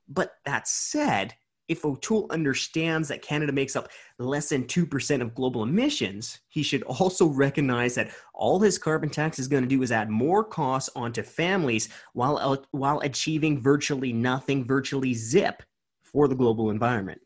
But 0.08 0.36
that 0.46 0.68
said, 0.68 1.36
if 1.68 1.84
O'Toole 1.84 2.28
understands 2.30 3.08
that 3.10 3.22
Canada 3.22 3.52
makes 3.52 3.76
up 3.76 3.90
less 4.20 4.50
than 4.50 4.64
2% 4.66 5.22
of 5.22 5.36
global 5.36 5.64
emissions, 5.64 6.40
he 6.48 6.64
should 6.64 6.84
also 6.84 7.28
recognize 7.28 7.96
that 7.96 8.12
all 8.34 8.60
his 8.60 8.78
carbon 8.78 9.10
tax 9.10 9.38
is 9.40 9.48
going 9.48 9.64
to 9.64 9.70
do 9.70 9.82
is 9.82 9.92
add 9.92 10.10
more 10.10 10.44
costs 10.44 10.90
onto 10.96 11.22
families 11.22 11.90
while, 12.14 12.66
while 12.72 13.00
achieving 13.02 13.62
virtually 13.62 14.14
nothing, 14.14 14.66
virtually 14.66 15.14
zip 15.14 15.62
for 16.04 16.28
the 16.28 16.36
global 16.36 16.70
environment. 16.70 17.20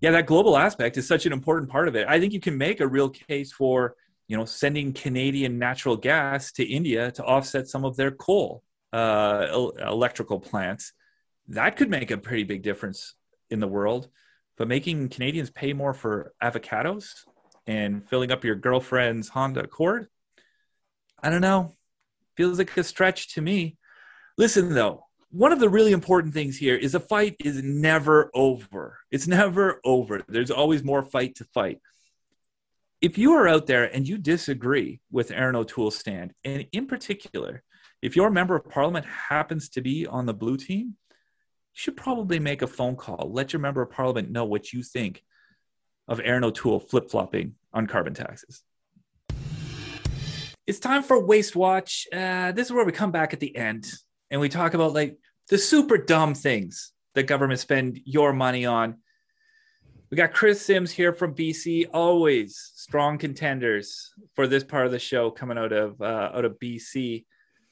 Yeah, 0.00 0.10
that 0.10 0.26
global 0.26 0.58
aspect 0.58 0.98
is 0.98 1.08
such 1.08 1.24
an 1.24 1.32
important 1.32 1.70
part 1.70 1.88
of 1.88 1.96
it. 1.96 2.06
I 2.06 2.20
think 2.20 2.34
you 2.34 2.40
can 2.40 2.58
make 2.58 2.80
a 2.80 2.86
real 2.86 3.08
case 3.08 3.50
for, 3.50 3.96
you 4.28 4.36
know, 4.36 4.44
sending 4.44 4.92
Canadian 4.92 5.58
natural 5.58 5.96
gas 5.96 6.52
to 6.52 6.64
India 6.64 7.10
to 7.12 7.24
offset 7.24 7.66
some 7.66 7.84
of 7.86 7.96
their 7.96 8.10
coal 8.10 8.62
uh, 8.92 9.68
electrical 9.80 10.38
plants 10.38 10.92
that 11.48 11.76
could 11.76 11.90
make 11.90 12.10
a 12.10 12.18
pretty 12.18 12.44
big 12.44 12.62
difference 12.62 13.14
in 13.50 13.60
the 13.60 13.68
world. 13.68 14.08
But 14.56 14.68
making 14.68 15.10
Canadians 15.10 15.50
pay 15.50 15.72
more 15.72 15.92
for 15.92 16.32
avocados 16.42 17.08
and 17.66 18.08
filling 18.08 18.32
up 18.32 18.44
your 18.44 18.54
girlfriend's 18.54 19.28
Honda 19.28 19.64
Accord, 19.64 20.08
I 21.22 21.30
don't 21.30 21.42
know. 21.42 21.74
Feels 22.36 22.58
like 22.58 22.76
a 22.76 22.84
stretch 22.84 23.34
to 23.34 23.40
me. 23.40 23.76
Listen, 24.38 24.74
though, 24.74 25.06
one 25.30 25.52
of 25.52 25.60
the 25.60 25.68
really 25.68 25.92
important 25.92 26.34
things 26.34 26.56
here 26.56 26.76
is 26.76 26.94
a 26.94 27.00
fight 27.00 27.36
is 27.40 27.62
never 27.62 28.30
over. 28.34 28.98
It's 29.10 29.26
never 29.26 29.80
over. 29.84 30.22
There's 30.28 30.50
always 30.50 30.82
more 30.84 31.02
fight 31.02 31.36
to 31.36 31.44
fight. 31.44 31.80
If 33.02 33.18
you 33.18 33.32
are 33.34 33.48
out 33.48 33.66
there 33.66 33.84
and 33.84 34.08
you 34.08 34.18
disagree 34.18 35.00
with 35.10 35.30
Erin 35.30 35.56
O'Toole's 35.56 35.98
stand, 35.98 36.32
and 36.44 36.66
in 36.72 36.86
particular, 36.86 37.62
if 38.00 38.16
your 38.16 38.30
member 38.30 38.56
of 38.56 38.68
parliament 38.68 39.06
happens 39.06 39.68
to 39.70 39.80
be 39.80 40.06
on 40.06 40.26
the 40.26 40.34
blue 40.34 40.56
team, 40.56 40.96
should 41.76 41.94
probably 41.94 42.38
make 42.38 42.62
a 42.62 42.66
phone 42.66 42.96
call. 42.96 43.30
Let 43.30 43.52
your 43.52 43.60
member 43.60 43.82
of 43.82 43.90
parliament 43.90 44.30
know 44.30 44.46
what 44.46 44.72
you 44.72 44.82
think 44.82 45.22
of 46.08 46.22
Erin 46.24 46.42
O'Toole 46.42 46.80
flip 46.80 47.10
flopping 47.10 47.54
on 47.70 47.86
carbon 47.86 48.14
taxes. 48.14 48.62
It's 50.66 50.78
time 50.78 51.02
for 51.02 51.22
Waste 51.22 51.54
Watch. 51.54 52.06
Uh, 52.10 52.52
this 52.52 52.68
is 52.68 52.72
where 52.72 52.86
we 52.86 52.92
come 52.92 53.10
back 53.10 53.34
at 53.34 53.40
the 53.40 53.54
end 53.54 53.92
and 54.30 54.40
we 54.40 54.48
talk 54.48 54.72
about 54.72 54.94
like 54.94 55.18
the 55.50 55.58
super 55.58 55.98
dumb 55.98 56.32
things 56.32 56.92
that 57.14 57.24
government 57.24 57.60
spend 57.60 58.00
your 58.06 58.32
money 58.32 58.64
on. 58.64 58.96
We 60.10 60.16
got 60.16 60.32
Kris 60.32 60.62
Sims 60.62 60.90
here 60.90 61.12
from 61.12 61.34
BC, 61.34 61.88
always 61.92 62.56
strong 62.74 63.18
contenders 63.18 64.14
for 64.34 64.46
this 64.46 64.64
part 64.64 64.86
of 64.86 64.92
the 64.92 64.98
show 64.98 65.30
coming 65.30 65.58
out 65.58 65.72
of 65.72 66.00
uh, 66.00 66.30
out 66.32 66.46
of 66.46 66.58
BC. 66.58 67.26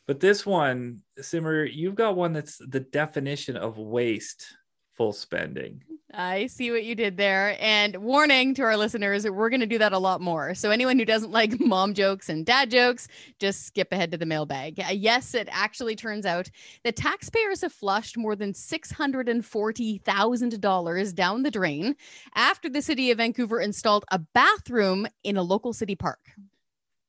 But 0.06 0.20
this 0.20 0.44
one, 0.44 1.00
Simmer, 1.18 1.64
you've 1.64 1.94
got 1.94 2.16
one 2.16 2.34
that's 2.34 2.58
the 2.58 2.80
definition 2.80 3.56
of 3.56 3.78
wasteful 3.78 5.12
spending. 5.12 5.82
I 6.16 6.46
see 6.46 6.70
what 6.70 6.84
you 6.84 6.94
did 6.94 7.16
there. 7.16 7.56
And 7.58 7.96
warning 7.96 8.54
to 8.54 8.62
our 8.62 8.76
listeners, 8.76 9.28
we're 9.28 9.50
going 9.50 9.58
to 9.60 9.66
do 9.66 9.78
that 9.78 9.92
a 9.92 9.98
lot 9.98 10.20
more. 10.20 10.54
So, 10.54 10.70
anyone 10.70 10.96
who 10.98 11.04
doesn't 11.04 11.32
like 11.32 11.58
mom 11.64 11.94
jokes 11.94 12.28
and 12.28 12.46
dad 12.46 12.70
jokes, 12.70 13.08
just 13.40 13.66
skip 13.66 13.90
ahead 13.92 14.12
to 14.12 14.18
the 14.18 14.26
mailbag. 14.26 14.78
Uh, 14.78 14.92
yes, 14.92 15.34
it 15.34 15.48
actually 15.50 15.96
turns 15.96 16.24
out 16.26 16.48
that 16.84 16.94
taxpayers 16.96 17.62
have 17.62 17.72
flushed 17.72 18.16
more 18.16 18.36
than 18.36 18.52
$640,000 18.52 21.14
down 21.14 21.42
the 21.42 21.50
drain 21.50 21.96
after 22.34 22.68
the 22.68 22.82
city 22.82 23.10
of 23.10 23.18
Vancouver 23.18 23.60
installed 23.60 24.04
a 24.10 24.18
bathroom 24.18 25.06
in 25.24 25.36
a 25.36 25.42
local 25.42 25.72
city 25.72 25.96
park. 25.96 26.20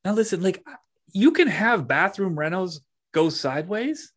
Now, 0.03 0.13
listen, 0.13 0.41
like 0.41 0.63
you 1.15 1.31
can 1.31 1.47
have 1.47 1.87
bathroom 1.87 2.35
renos 2.35 2.81
go 3.13 3.29
sideways, 3.29 4.11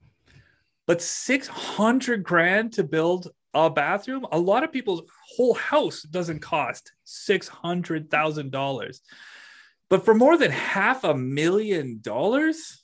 but 0.85 1.01
600 1.01 2.25
grand 2.25 2.73
to 2.73 2.83
build 2.83 3.29
a 3.55 3.71
bathroom, 3.71 4.27
a 4.33 4.39
lot 4.39 4.65
of 4.65 4.73
people's 4.73 5.03
whole 5.37 5.55
house 5.55 6.03
doesn't 6.03 6.41
cost 6.41 6.93
$600,000. 7.07 9.01
But 9.89 10.05
for 10.05 10.13
more 10.13 10.37
than 10.37 10.51
half 10.51 11.05
a 11.05 11.15
million 11.15 12.01
dollars, 12.03 12.83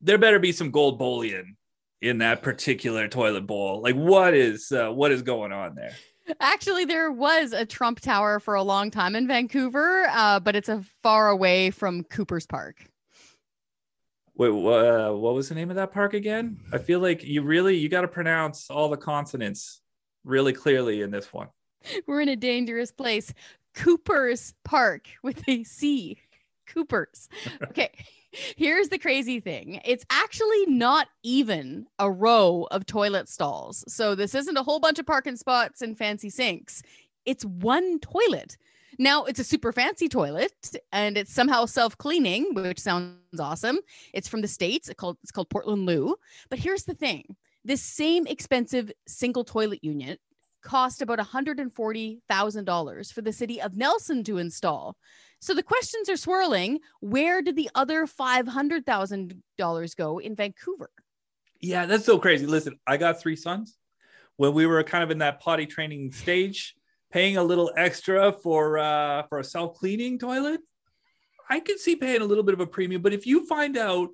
there 0.00 0.18
better 0.18 0.40
be 0.40 0.50
some 0.50 0.72
gold 0.72 0.98
bullion 0.98 1.56
in 2.02 2.18
that 2.18 2.42
particular 2.42 3.06
toilet 3.06 3.46
bowl. 3.46 3.82
Like 3.82 3.94
what 3.94 4.34
is 4.34 4.72
uh, 4.72 4.90
what 4.90 5.12
is 5.12 5.22
going 5.22 5.52
on 5.52 5.76
there? 5.76 5.94
Actually, 6.40 6.84
there 6.84 7.10
was 7.10 7.52
a 7.52 7.64
Trump 7.64 8.00
Tower 8.00 8.40
for 8.40 8.54
a 8.54 8.62
long 8.62 8.90
time 8.90 9.16
in 9.16 9.26
Vancouver, 9.26 10.06
uh, 10.10 10.38
but 10.40 10.54
it's 10.54 10.68
a 10.68 10.84
far 11.02 11.28
away 11.28 11.70
from 11.70 12.04
Cooper's 12.04 12.46
Park. 12.46 12.84
Wait, 14.36 14.48
uh, 14.48 15.12
what 15.12 15.34
was 15.34 15.48
the 15.48 15.54
name 15.54 15.70
of 15.70 15.76
that 15.76 15.92
park 15.92 16.14
again? 16.14 16.58
I 16.72 16.78
feel 16.78 17.00
like 17.00 17.22
you 17.24 17.42
really 17.42 17.76
you 17.76 17.88
got 17.88 18.02
to 18.02 18.08
pronounce 18.08 18.70
all 18.70 18.88
the 18.88 18.96
consonants 18.96 19.82
really 20.24 20.52
clearly 20.52 21.02
in 21.02 21.10
this 21.10 21.32
one. 21.32 21.48
We're 22.06 22.20
in 22.20 22.28
a 22.28 22.36
dangerous 22.36 22.90
place. 22.90 23.34
Cooper's 23.74 24.54
Park 24.64 25.08
with 25.22 25.46
a 25.48 25.64
C. 25.64 26.18
Cooper's. 26.66 27.28
Okay. 27.62 27.90
Here's 28.32 28.88
the 28.88 28.98
crazy 28.98 29.40
thing 29.40 29.80
it's 29.84 30.04
actually 30.10 30.66
not 30.66 31.08
even 31.22 31.86
a 31.98 32.10
row 32.10 32.68
of 32.70 32.86
toilet 32.86 33.28
stalls. 33.28 33.84
So, 33.88 34.14
this 34.14 34.34
isn't 34.34 34.56
a 34.56 34.62
whole 34.62 34.80
bunch 34.80 34.98
of 34.98 35.06
parking 35.06 35.36
spots 35.36 35.82
and 35.82 35.98
fancy 35.98 36.30
sinks. 36.30 36.82
It's 37.24 37.44
one 37.44 37.98
toilet. 38.00 38.56
Now, 38.98 39.24
it's 39.24 39.40
a 39.40 39.44
super 39.44 39.72
fancy 39.72 40.08
toilet 40.08 40.52
and 40.92 41.16
it's 41.16 41.32
somehow 41.32 41.64
self 41.66 41.96
cleaning, 41.96 42.54
which 42.54 42.78
sounds 42.78 43.40
awesome. 43.40 43.78
It's 44.12 44.28
from 44.28 44.42
the 44.42 44.48
States. 44.48 44.88
It's 44.88 44.98
called, 44.98 45.16
it's 45.22 45.32
called 45.32 45.50
Portland 45.50 45.86
Loo. 45.86 46.16
But 46.50 46.58
here's 46.58 46.84
the 46.84 46.94
thing 46.94 47.36
this 47.64 47.82
same 47.82 48.26
expensive 48.26 48.90
single 49.06 49.44
toilet 49.44 49.80
unit 49.82 50.20
cost 50.62 51.02
about 51.02 51.18
$140,000 51.18 53.12
for 53.12 53.22
the 53.22 53.32
city 53.32 53.60
of 53.60 53.76
Nelson 53.76 54.22
to 54.24 54.38
install. 54.38 54.96
So 55.40 55.54
the 55.54 55.62
questions 55.62 56.08
are 56.10 56.16
swirling. 56.16 56.80
Where 57.00 57.40
did 57.40 57.56
the 57.56 57.70
other 57.74 58.06
$500,000 58.06 59.96
go 59.96 60.18
in 60.18 60.36
Vancouver? 60.36 60.90
Yeah, 61.60 61.86
that's 61.86 62.04
so 62.04 62.18
crazy. 62.18 62.46
Listen, 62.46 62.78
I 62.86 62.98
got 62.98 63.20
three 63.20 63.36
sons. 63.36 63.76
When 64.36 64.54
we 64.54 64.66
were 64.66 64.82
kind 64.84 65.02
of 65.02 65.10
in 65.10 65.18
that 65.18 65.40
potty 65.40 65.66
training 65.66 66.12
stage, 66.12 66.74
paying 67.10 67.36
a 67.36 67.42
little 67.42 67.72
extra 67.76 68.32
for 68.32 68.78
uh, 68.78 69.24
for 69.24 69.38
a 69.38 69.44
self 69.44 69.76
cleaning 69.76 70.18
toilet, 70.18 70.60
I 71.48 71.60
could 71.60 71.78
see 71.78 71.96
paying 71.96 72.22
a 72.22 72.24
little 72.24 72.44
bit 72.44 72.54
of 72.54 72.60
a 72.60 72.66
premium. 72.66 73.02
But 73.02 73.12
if 73.12 73.26
you 73.26 73.46
find 73.46 73.76
out 73.76 74.10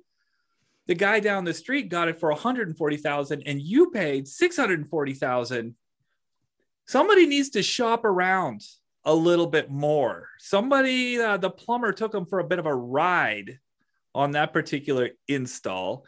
the 0.87 0.95
guy 0.95 1.19
down 1.19 1.43
the 1.45 1.53
street 1.53 1.89
got 1.89 2.07
it 2.07 2.19
for 2.19 2.29
140,000 2.29 3.43
and 3.45 3.61
you 3.61 3.91
paid 3.91 4.27
640,000, 4.27 5.75
somebody 6.85 7.27
needs 7.27 7.49
to 7.51 7.63
shop 7.63 8.03
around 8.03 8.63
a 9.07 9.15
little 9.15 9.47
bit 9.47 9.71
more. 9.71 10.27
Somebody, 10.37 11.17
uh, 11.17 11.37
the 11.37 11.49
plumber 11.49 11.93
took 11.93 12.11
them 12.11 12.25
for 12.25 12.39
a 12.39 12.43
bit 12.43 12.59
of 12.59 12.65
a 12.65 12.75
ride 12.75 13.59
on 14.13 14.31
that 14.31 14.51
particular 14.51 15.11
install. 15.29 16.05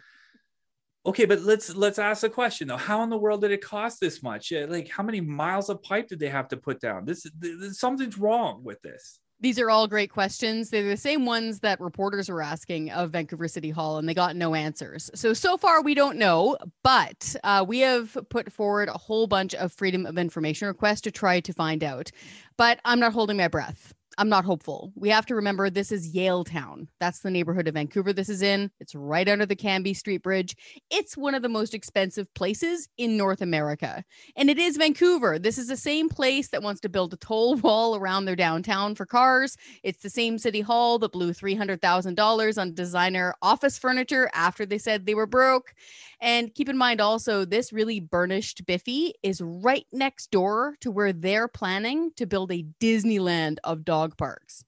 Okay, 1.05 1.23
but 1.23 1.41
let's 1.41 1.73
let's 1.75 1.97
ask 1.97 2.21
the 2.21 2.29
question 2.29 2.67
though. 2.67 2.77
How 2.77 3.01
in 3.03 3.09
the 3.09 3.17
world 3.17 3.39
did 3.41 3.51
it 3.51 3.63
cost 3.63 4.01
this 4.01 4.21
much? 4.21 4.51
Like, 4.51 4.89
how 4.89 5.01
many 5.01 5.21
miles 5.21 5.69
of 5.69 5.81
pipe 5.81 6.09
did 6.09 6.19
they 6.19 6.27
have 6.27 6.49
to 6.49 6.57
put 6.57 6.81
down? 6.81 7.05
This, 7.05 7.25
this 7.39 7.79
something's 7.79 8.17
wrong 8.17 8.63
with 8.65 8.81
this. 8.81 9.19
These 9.41 9.57
are 9.59 9.69
all 9.69 9.87
great 9.87 10.11
questions. 10.11 10.69
They're 10.69 10.83
the 10.83 10.97
same 10.97 11.25
ones 11.25 11.61
that 11.61 11.79
reporters 11.79 12.29
were 12.29 12.41
asking 12.41 12.91
of 12.91 13.11
Vancouver 13.11 13.47
City 13.47 13.69
Hall, 13.69 13.97
and 13.97 14.07
they 14.07 14.13
got 14.13 14.35
no 14.35 14.53
answers. 14.53 15.09
So, 15.15 15.33
so 15.33 15.55
far, 15.55 15.81
we 15.81 15.93
don't 15.93 16.17
know, 16.17 16.57
but 16.83 17.35
uh, 17.45 17.63
we 17.65 17.79
have 17.79 18.17
put 18.29 18.51
forward 18.51 18.89
a 18.89 18.97
whole 18.97 19.27
bunch 19.27 19.55
of 19.55 19.71
Freedom 19.71 20.05
of 20.05 20.17
Information 20.17 20.67
requests 20.67 21.01
to 21.01 21.11
try 21.11 21.39
to 21.39 21.53
find 21.53 21.85
out. 21.85 22.11
But 22.57 22.81
I'm 22.83 22.99
not 22.99 23.13
holding 23.13 23.37
my 23.37 23.47
breath. 23.47 23.93
I'm 24.19 24.27
not 24.27 24.43
hopeful. 24.43 24.91
We 24.95 25.07
have 25.11 25.25
to 25.27 25.35
remember 25.35 25.69
this 25.69 25.93
is 25.93 26.13
Yaletown. 26.13 26.89
That's 26.99 27.21
the 27.21 27.31
neighborhood 27.31 27.69
of 27.69 27.75
Vancouver 27.75 28.11
this 28.11 28.27
is 28.27 28.41
in. 28.41 28.69
It's 28.81 28.93
right 28.93 29.27
under 29.29 29.45
the 29.45 29.55
Cambie 29.55 29.95
Street 29.95 30.21
Bridge. 30.21 30.57
It's 30.91 31.15
one 31.15 31.35
of 31.35 31.41
the 31.41 31.47
most 31.47 31.73
expensive 31.73 32.31
places 32.33 32.89
in 32.97 33.15
North 33.15 33.41
America. 33.41 34.03
And 34.35 34.49
it 34.49 34.57
is 34.57 34.75
Vancouver. 34.75 35.39
This 35.39 35.57
is 35.57 35.67
the 35.69 35.77
same 35.77 36.09
place 36.09 36.49
that 36.49 36.61
wants 36.61 36.81
to 36.81 36.89
build 36.89 37.13
a 37.13 37.17
toll 37.17 37.55
wall 37.63 37.95
around 37.95 38.25
their 38.25 38.35
downtown 38.35 38.93
for 38.93 39.05
cars. 39.05 39.55
It's 39.83 40.03
the 40.03 40.09
same 40.09 40.37
city 40.37 40.59
hall 40.59 40.99
that 40.99 41.13
blew 41.13 41.31
$300,000 41.31 42.57
on 42.57 42.73
designer 42.73 43.33
office 43.41 43.77
furniture 43.77 44.29
after 44.33 44.65
they 44.65 44.79
said 44.79 45.05
they 45.05 45.15
were 45.15 45.27
broke. 45.27 45.73
And 46.21 46.53
keep 46.53 46.67
in 46.67 46.77
mind 46.77 46.99
also, 46.99 47.45
this 47.45 47.71
really 47.71 47.99
burnished 47.99 48.65
Biffy 48.65 49.13
is 49.23 49.41
right 49.41 49.85
next 49.91 50.31
door 50.31 50.75
to 50.81 50.91
where 50.91 51.13
they're 51.13 51.47
planning 51.47 52.11
to 52.17 52.25
build 52.25 52.51
a 52.51 52.65
Disneyland 52.81 53.57
of 53.63 53.85
dog 53.85 54.17
parks. 54.17 54.63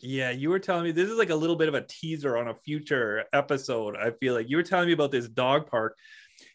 Yeah, 0.00 0.30
you 0.30 0.48
were 0.48 0.60
telling 0.60 0.84
me 0.84 0.92
this 0.92 1.10
is 1.10 1.18
like 1.18 1.30
a 1.30 1.34
little 1.36 1.56
bit 1.56 1.68
of 1.68 1.74
a 1.74 1.82
teaser 1.82 2.36
on 2.36 2.48
a 2.48 2.54
future 2.54 3.24
episode. 3.32 3.96
I 3.96 4.12
feel 4.12 4.32
like 4.34 4.48
you 4.48 4.56
were 4.56 4.62
telling 4.62 4.86
me 4.86 4.92
about 4.92 5.10
this 5.10 5.28
dog 5.28 5.68
park. 5.68 5.96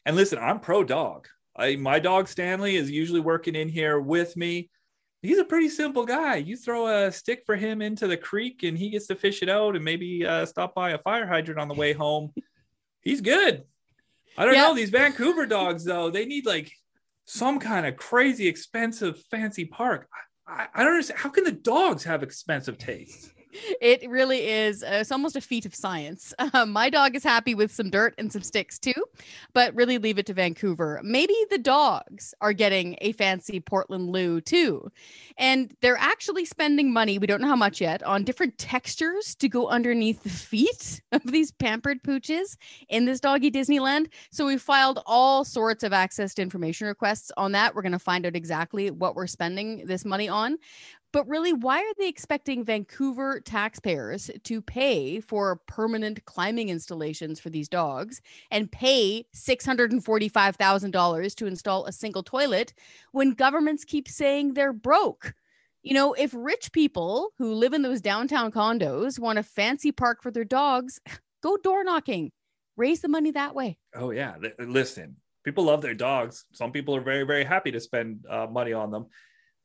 And 0.05 0.15
listen, 0.15 0.39
I'm 0.39 0.59
pro 0.59 0.83
dog. 0.83 1.27
I 1.55 1.75
my 1.75 1.99
dog 1.99 2.27
Stanley 2.27 2.77
is 2.77 2.89
usually 2.89 3.19
working 3.19 3.55
in 3.55 3.69
here 3.69 3.99
with 3.99 4.35
me. 4.37 4.69
He's 5.21 5.37
a 5.37 5.45
pretty 5.45 5.69
simple 5.69 6.05
guy. 6.05 6.37
You 6.37 6.57
throw 6.57 6.87
a 6.87 7.11
stick 7.11 7.43
for 7.45 7.55
him 7.55 7.81
into 7.81 8.07
the 8.07 8.17
creek 8.17 8.63
and 8.63 8.77
he 8.77 8.89
gets 8.89 9.07
to 9.07 9.15
fish 9.15 9.41
it 9.41 9.49
out 9.49 9.75
and 9.75 9.83
maybe 9.83 10.25
uh, 10.25 10.45
stop 10.45 10.73
by 10.73 10.91
a 10.91 10.97
fire 10.97 11.27
hydrant 11.27 11.59
on 11.59 11.67
the 11.67 11.73
way 11.73 11.93
home. 11.93 12.31
He's 13.01 13.21
good. 13.21 13.63
I 14.37 14.45
don't 14.45 14.53
Yeah. 14.53 14.63
know 14.63 14.75
these 14.75 14.89
Vancouver 14.89 15.45
dogs 15.45 15.83
though. 15.83 16.09
They 16.09 16.25
need 16.25 16.45
like 16.45 16.71
some 17.25 17.59
kind 17.59 17.85
of 17.85 17.95
crazy 17.95 18.47
expensive 18.47 19.19
fancy 19.31 19.65
park. 19.65 20.07
I, 20.47 20.67
I 20.73 20.83
don't 20.83 20.93
understand. 20.93 21.19
How 21.19 21.29
can 21.29 21.43
the 21.43 21.51
dogs 21.51 22.03
have 22.03 22.23
expensive 22.23 22.77
tastes? 22.77 23.31
It 23.81 24.09
really 24.09 24.47
is. 24.47 24.83
Uh, 24.83 24.99
it's 25.01 25.11
almost 25.11 25.35
a 25.35 25.41
feat 25.41 25.65
of 25.65 25.75
science. 25.75 26.33
Uh, 26.53 26.65
my 26.65 26.89
dog 26.89 27.15
is 27.15 27.23
happy 27.23 27.55
with 27.55 27.71
some 27.71 27.89
dirt 27.89 28.13
and 28.17 28.31
some 28.31 28.41
sticks 28.41 28.77
too, 28.77 28.93
but 29.53 29.73
really 29.73 29.97
leave 29.97 30.19
it 30.19 30.25
to 30.25 30.33
Vancouver. 30.33 30.99
Maybe 31.03 31.35
the 31.49 31.57
dogs 31.57 32.33
are 32.41 32.53
getting 32.53 32.97
a 33.01 33.13
fancy 33.13 33.59
Portland 33.59 34.09
loo 34.09 34.41
too. 34.41 34.91
And 35.37 35.73
they're 35.81 35.97
actually 35.97 36.45
spending 36.45 36.91
money, 36.91 37.17
we 37.17 37.25
don't 37.25 37.41
know 37.41 37.47
how 37.47 37.55
much 37.55 37.81
yet, 37.81 38.03
on 38.03 38.23
different 38.23 38.57
textures 38.57 39.35
to 39.35 39.47
go 39.49 39.67
underneath 39.67 40.21
the 40.23 40.29
feet 40.29 41.01
of 41.11 41.23
these 41.23 41.51
pampered 41.51 42.03
pooches 42.03 42.57
in 42.89 43.05
this 43.05 43.19
doggy 43.19 43.49
Disneyland. 43.49 44.07
So 44.31 44.45
we 44.45 44.57
filed 44.57 45.01
all 45.05 45.43
sorts 45.43 45.83
of 45.83 45.93
access 45.93 46.33
to 46.35 46.41
information 46.41 46.87
requests 46.87 47.31
on 47.37 47.53
that. 47.53 47.73
We're 47.73 47.83
going 47.83 47.93
to 47.93 47.99
find 47.99 48.25
out 48.25 48.35
exactly 48.35 48.91
what 48.91 49.15
we're 49.15 49.27
spending 49.27 49.85
this 49.85 50.05
money 50.05 50.27
on. 50.29 50.57
But 51.13 51.29
really, 51.29 51.53
why 51.53 51.79
are 51.79 51.93
they 51.99 52.09
expecting 52.09 52.65
Vancouver 52.65 53.39
taxpayers 53.39 54.31
to 54.43 54.61
pay 54.61 55.19
for 55.19 55.57
permanent 55.67 56.25
climbing 56.25 56.69
installations 56.69 57.39
for 57.39 57.51
these 57.51 57.69
dogs 57.69 58.19
and 58.49 58.71
pay 58.71 59.27
$645,000 59.35 61.35
to 61.35 61.45
install 61.45 61.85
a 61.85 61.91
single 61.91 62.23
toilet 62.23 62.73
when 63.11 63.31
governments 63.31 63.85
keep 63.85 64.09
saying 64.09 64.55
they're 64.55 64.73
broke? 64.73 65.35
You 65.83 65.93
know, 65.93 66.13
if 66.13 66.33
rich 66.33 66.71
people 66.71 67.29
who 67.37 67.53
live 67.53 67.73
in 67.73 67.83
those 67.83 68.01
downtown 68.01 68.51
condos 68.51 69.19
want 69.19 69.37
a 69.37 69.43
fancy 69.43 69.91
park 69.91 70.23
for 70.23 70.31
their 70.31 70.43
dogs, 70.43 70.99
go 71.43 71.57
door 71.57 71.83
knocking, 71.83 72.31
raise 72.75 73.01
the 73.01 73.07
money 73.07 73.29
that 73.31 73.53
way. 73.53 73.77
Oh 73.93 74.09
yeah, 74.09 74.33
Li- 74.41 74.65
listen. 74.65 75.17
People 75.43 75.65
love 75.65 75.81
their 75.81 75.93
dogs. 75.93 76.45
Some 76.53 76.71
people 76.71 76.95
are 76.95 77.01
very, 77.01 77.23
very 77.23 77.43
happy 77.43 77.69
to 77.71 77.79
spend 77.79 78.25
uh, 78.27 78.47
money 78.49 78.71
on 78.71 78.91
them, 78.91 79.07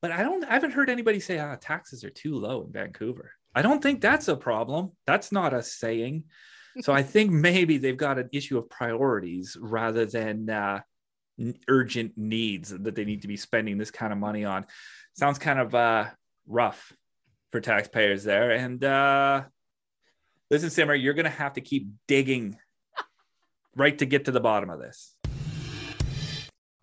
but 0.01 0.13
I 0.13 0.23
don't. 0.23 0.45
I 0.45 0.55
haven't 0.55 0.73
heard 0.73 0.91
anybody 0.91 1.21
say, 1.21 1.39
"Ah, 1.39 1.57
taxes 1.61 2.05
are 2.05 2.11
too 2.11 2.35
low 2.35 2.63
in 2.63 2.73
Vancouver." 2.73 3.33
I 3.55 3.63
don't 3.63 3.83
think 3.83 4.01
that's 4.01 4.29
a 4.29 4.37
problem. 4.37 4.93
That's 5.07 5.33
not 5.33 5.55
a 5.55 5.63
saying. 5.63 6.25
So 6.83 6.93
I 6.93 7.03
think 7.15 7.31
maybe 7.31 7.79
they've 7.79 7.97
got 7.97 8.19
an 8.19 8.29
issue 8.33 8.59
of 8.59 8.71
priorities 8.71 9.57
rather 9.61 10.07
than 10.07 10.49
uh, 10.49 10.81
urgent 11.69 12.13
needs 12.17 12.71
that 12.71 12.95
they 12.95 13.05
need 13.05 13.23
to 13.23 13.29
be 13.29 13.37
spending 13.37 13.79
this 13.79 13.91
kind 13.91 14.13
of 14.13 14.19
money 14.19 14.45
on. 14.45 14.67
Sounds 15.15 15.39
kind 15.39 15.59
of 15.59 15.75
uh, 15.75 16.07
rough 16.47 16.93
for 17.51 17.61
taxpayers 17.61 18.25
there. 18.25 18.53
And 18.53 18.83
uh, 18.85 19.45
listen, 20.51 20.71
Simmer, 20.71 20.95
you're 20.95 21.15
going 21.15 21.25
to 21.25 21.31
have 21.31 21.55
to 21.55 21.61
keep 21.61 21.89
digging 22.07 22.57
right 23.77 23.97
to 23.99 24.07
get 24.07 24.27
to 24.27 24.31
the 24.31 24.41
bottom 24.41 24.71
of 24.71 24.79
this. 24.79 25.15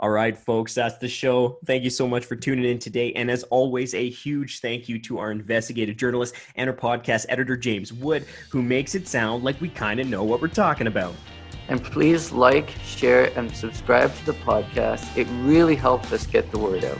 All 0.05 0.11
right, 0.11 0.37
folks, 0.37 0.75
that's 0.75 0.99
the 0.99 1.07
show. 1.07 1.57
Thank 1.65 1.83
you 1.83 1.89
so 1.89 2.07
much 2.07 2.25
for 2.25 2.35
tuning 2.35 2.65
in 2.65 2.77
today. 2.77 3.11
And 3.13 3.31
as 3.31 3.41
always, 3.45 3.95
a 3.95 4.07
huge 4.07 4.59
thank 4.59 4.87
you 4.87 4.99
to 4.99 5.17
our 5.17 5.31
investigative 5.31 5.97
journalist 5.97 6.35
and 6.57 6.69
our 6.69 6.75
podcast 6.75 7.25
editor, 7.27 7.57
James 7.57 7.91
Wood, 7.91 8.27
who 8.51 8.61
makes 8.61 8.93
it 8.93 9.07
sound 9.07 9.43
like 9.43 9.59
we 9.59 9.67
kind 9.67 9.99
of 9.99 10.05
know 10.05 10.23
what 10.23 10.43
we're 10.43 10.47
talking 10.47 10.85
about. 10.85 11.15
And 11.69 11.83
please 11.83 12.31
like, 12.31 12.69
share, 12.83 13.35
and 13.35 13.51
subscribe 13.51 14.15
to 14.17 14.25
the 14.27 14.33
podcast. 14.33 15.17
It 15.17 15.25
really 15.41 15.75
helps 15.75 16.11
us 16.13 16.27
get 16.27 16.51
the 16.51 16.59
word 16.59 16.85
out. 16.85 16.99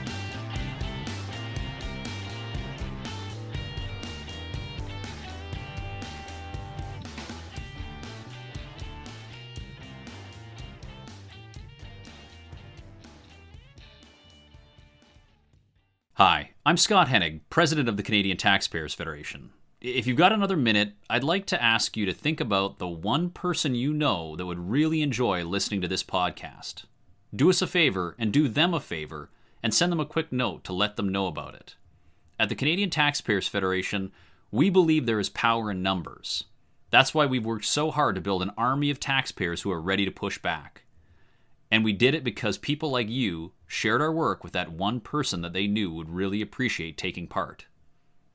Hi, 16.18 16.52
I'm 16.64 16.78
Scott 16.78 17.08
Hennig, 17.08 17.40
President 17.50 17.90
of 17.90 17.98
the 17.98 18.02
Canadian 18.02 18.38
Taxpayers 18.38 18.94
Federation. 18.94 19.50
If 19.82 20.06
you've 20.06 20.16
got 20.16 20.32
another 20.32 20.56
minute, 20.56 20.94
I'd 21.10 21.22
like 21.22 21.44
to 21.48 21.62
ask 21.62 21.94
you 21.94 22.06
to 22.06 22.14
think 22.14 22.40
about 22.40 22.78
the 22.78 22.88
one 22.88 23.28
person 23.28 23.74
you 23.74 23.92
know 23.92 24.34
that 24.34 24.46
would 24.46 24.70
really 24.70 25.02
enjoy 25.02 25.44
listening 25.44 25.82
to 25.82 25.88
this 25.88 26.02
podcast. 26.02 26.84
Do 27.34 27.50
us 27.50 27.60
a 27.60 27.66
favor 27.66 28.16
and 28.18 28.32
do 28.32 28.48
them 28.48 28.72
a 28.72 28.80
favor 28.80 29.28
and 29.62 29.74
send 29.74 29.92
them 29.92 30.00
a 30.00 30.06
quick 30.06 30.32
note 30.32 30.64
to 30.64 30.72
let 30.72 30.96
them 30.96 31.10
know 31.10 31.26
about 31.26 31.54
it. 31.54 31.76
At 32.40 32.48
the 32.48 32.54
Canadian 32.54 32.88
Taxpayers 32.88 33.46
Federation, 33.46 34.10
we 34.50 34.70
believe 34.70 35.04
there 35.04 35.20
is 35.20 35.28
power 35.28 35.70
in 35.70 35.82
numbers. 35.82 36.44
That's 36.88 37.12
why 37.12 37.26
we've 37.26 37.44
worked 37.44 37.66
so 37.66 37.90
hard 37.90 38.14
to 38.14 38.22
build 38.22 38.40
an 38.40 38.52
army 38.56 38.88
of 38.88 38.98
taxpayers 38.98 39.60
who 39.60 39.70
are 39.70 39.82
ready 39.82 40.06
to 40.06 40.10
push 40.10 40.38
back. 40.38 40.84
And 41.70 41.84
we 41.84 41.92
did 41.92 42.14
it 42.14 42.24
because 42.24 42.56
people 42.56 42.88
like 42.88 43.10
you 43.10 43.52
shared 43.66 44.00
our 44.00 44.12
work 44.12 44.44
with 44.44 44.52
that 44.52 44.72
one 44.72 45.00
person 45.00 45.40
that 45.42 45.52
they 45.52 45.66
knew 45.66 45.92
would 45.92 46.10
really 46.10 46.40
appreciate 46.40 46.96
taking 46.96 47.26
part. 47.26 47.66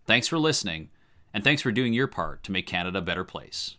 Thanks 0.06 0.28
for 0.28 0.38
listening, 0.38 0.90
and 1.34 1.44
thanks 1.44 1.62
for 1.62 1.72
doing 1.72 1.94
your 1.94 2.08
part 2.08 2.44
to 2.44 2.52
make 2.52 2.68
Canada 2.68 3.00
a 3.00 3.02
better 3.02 3.24
place. 3.24 3.78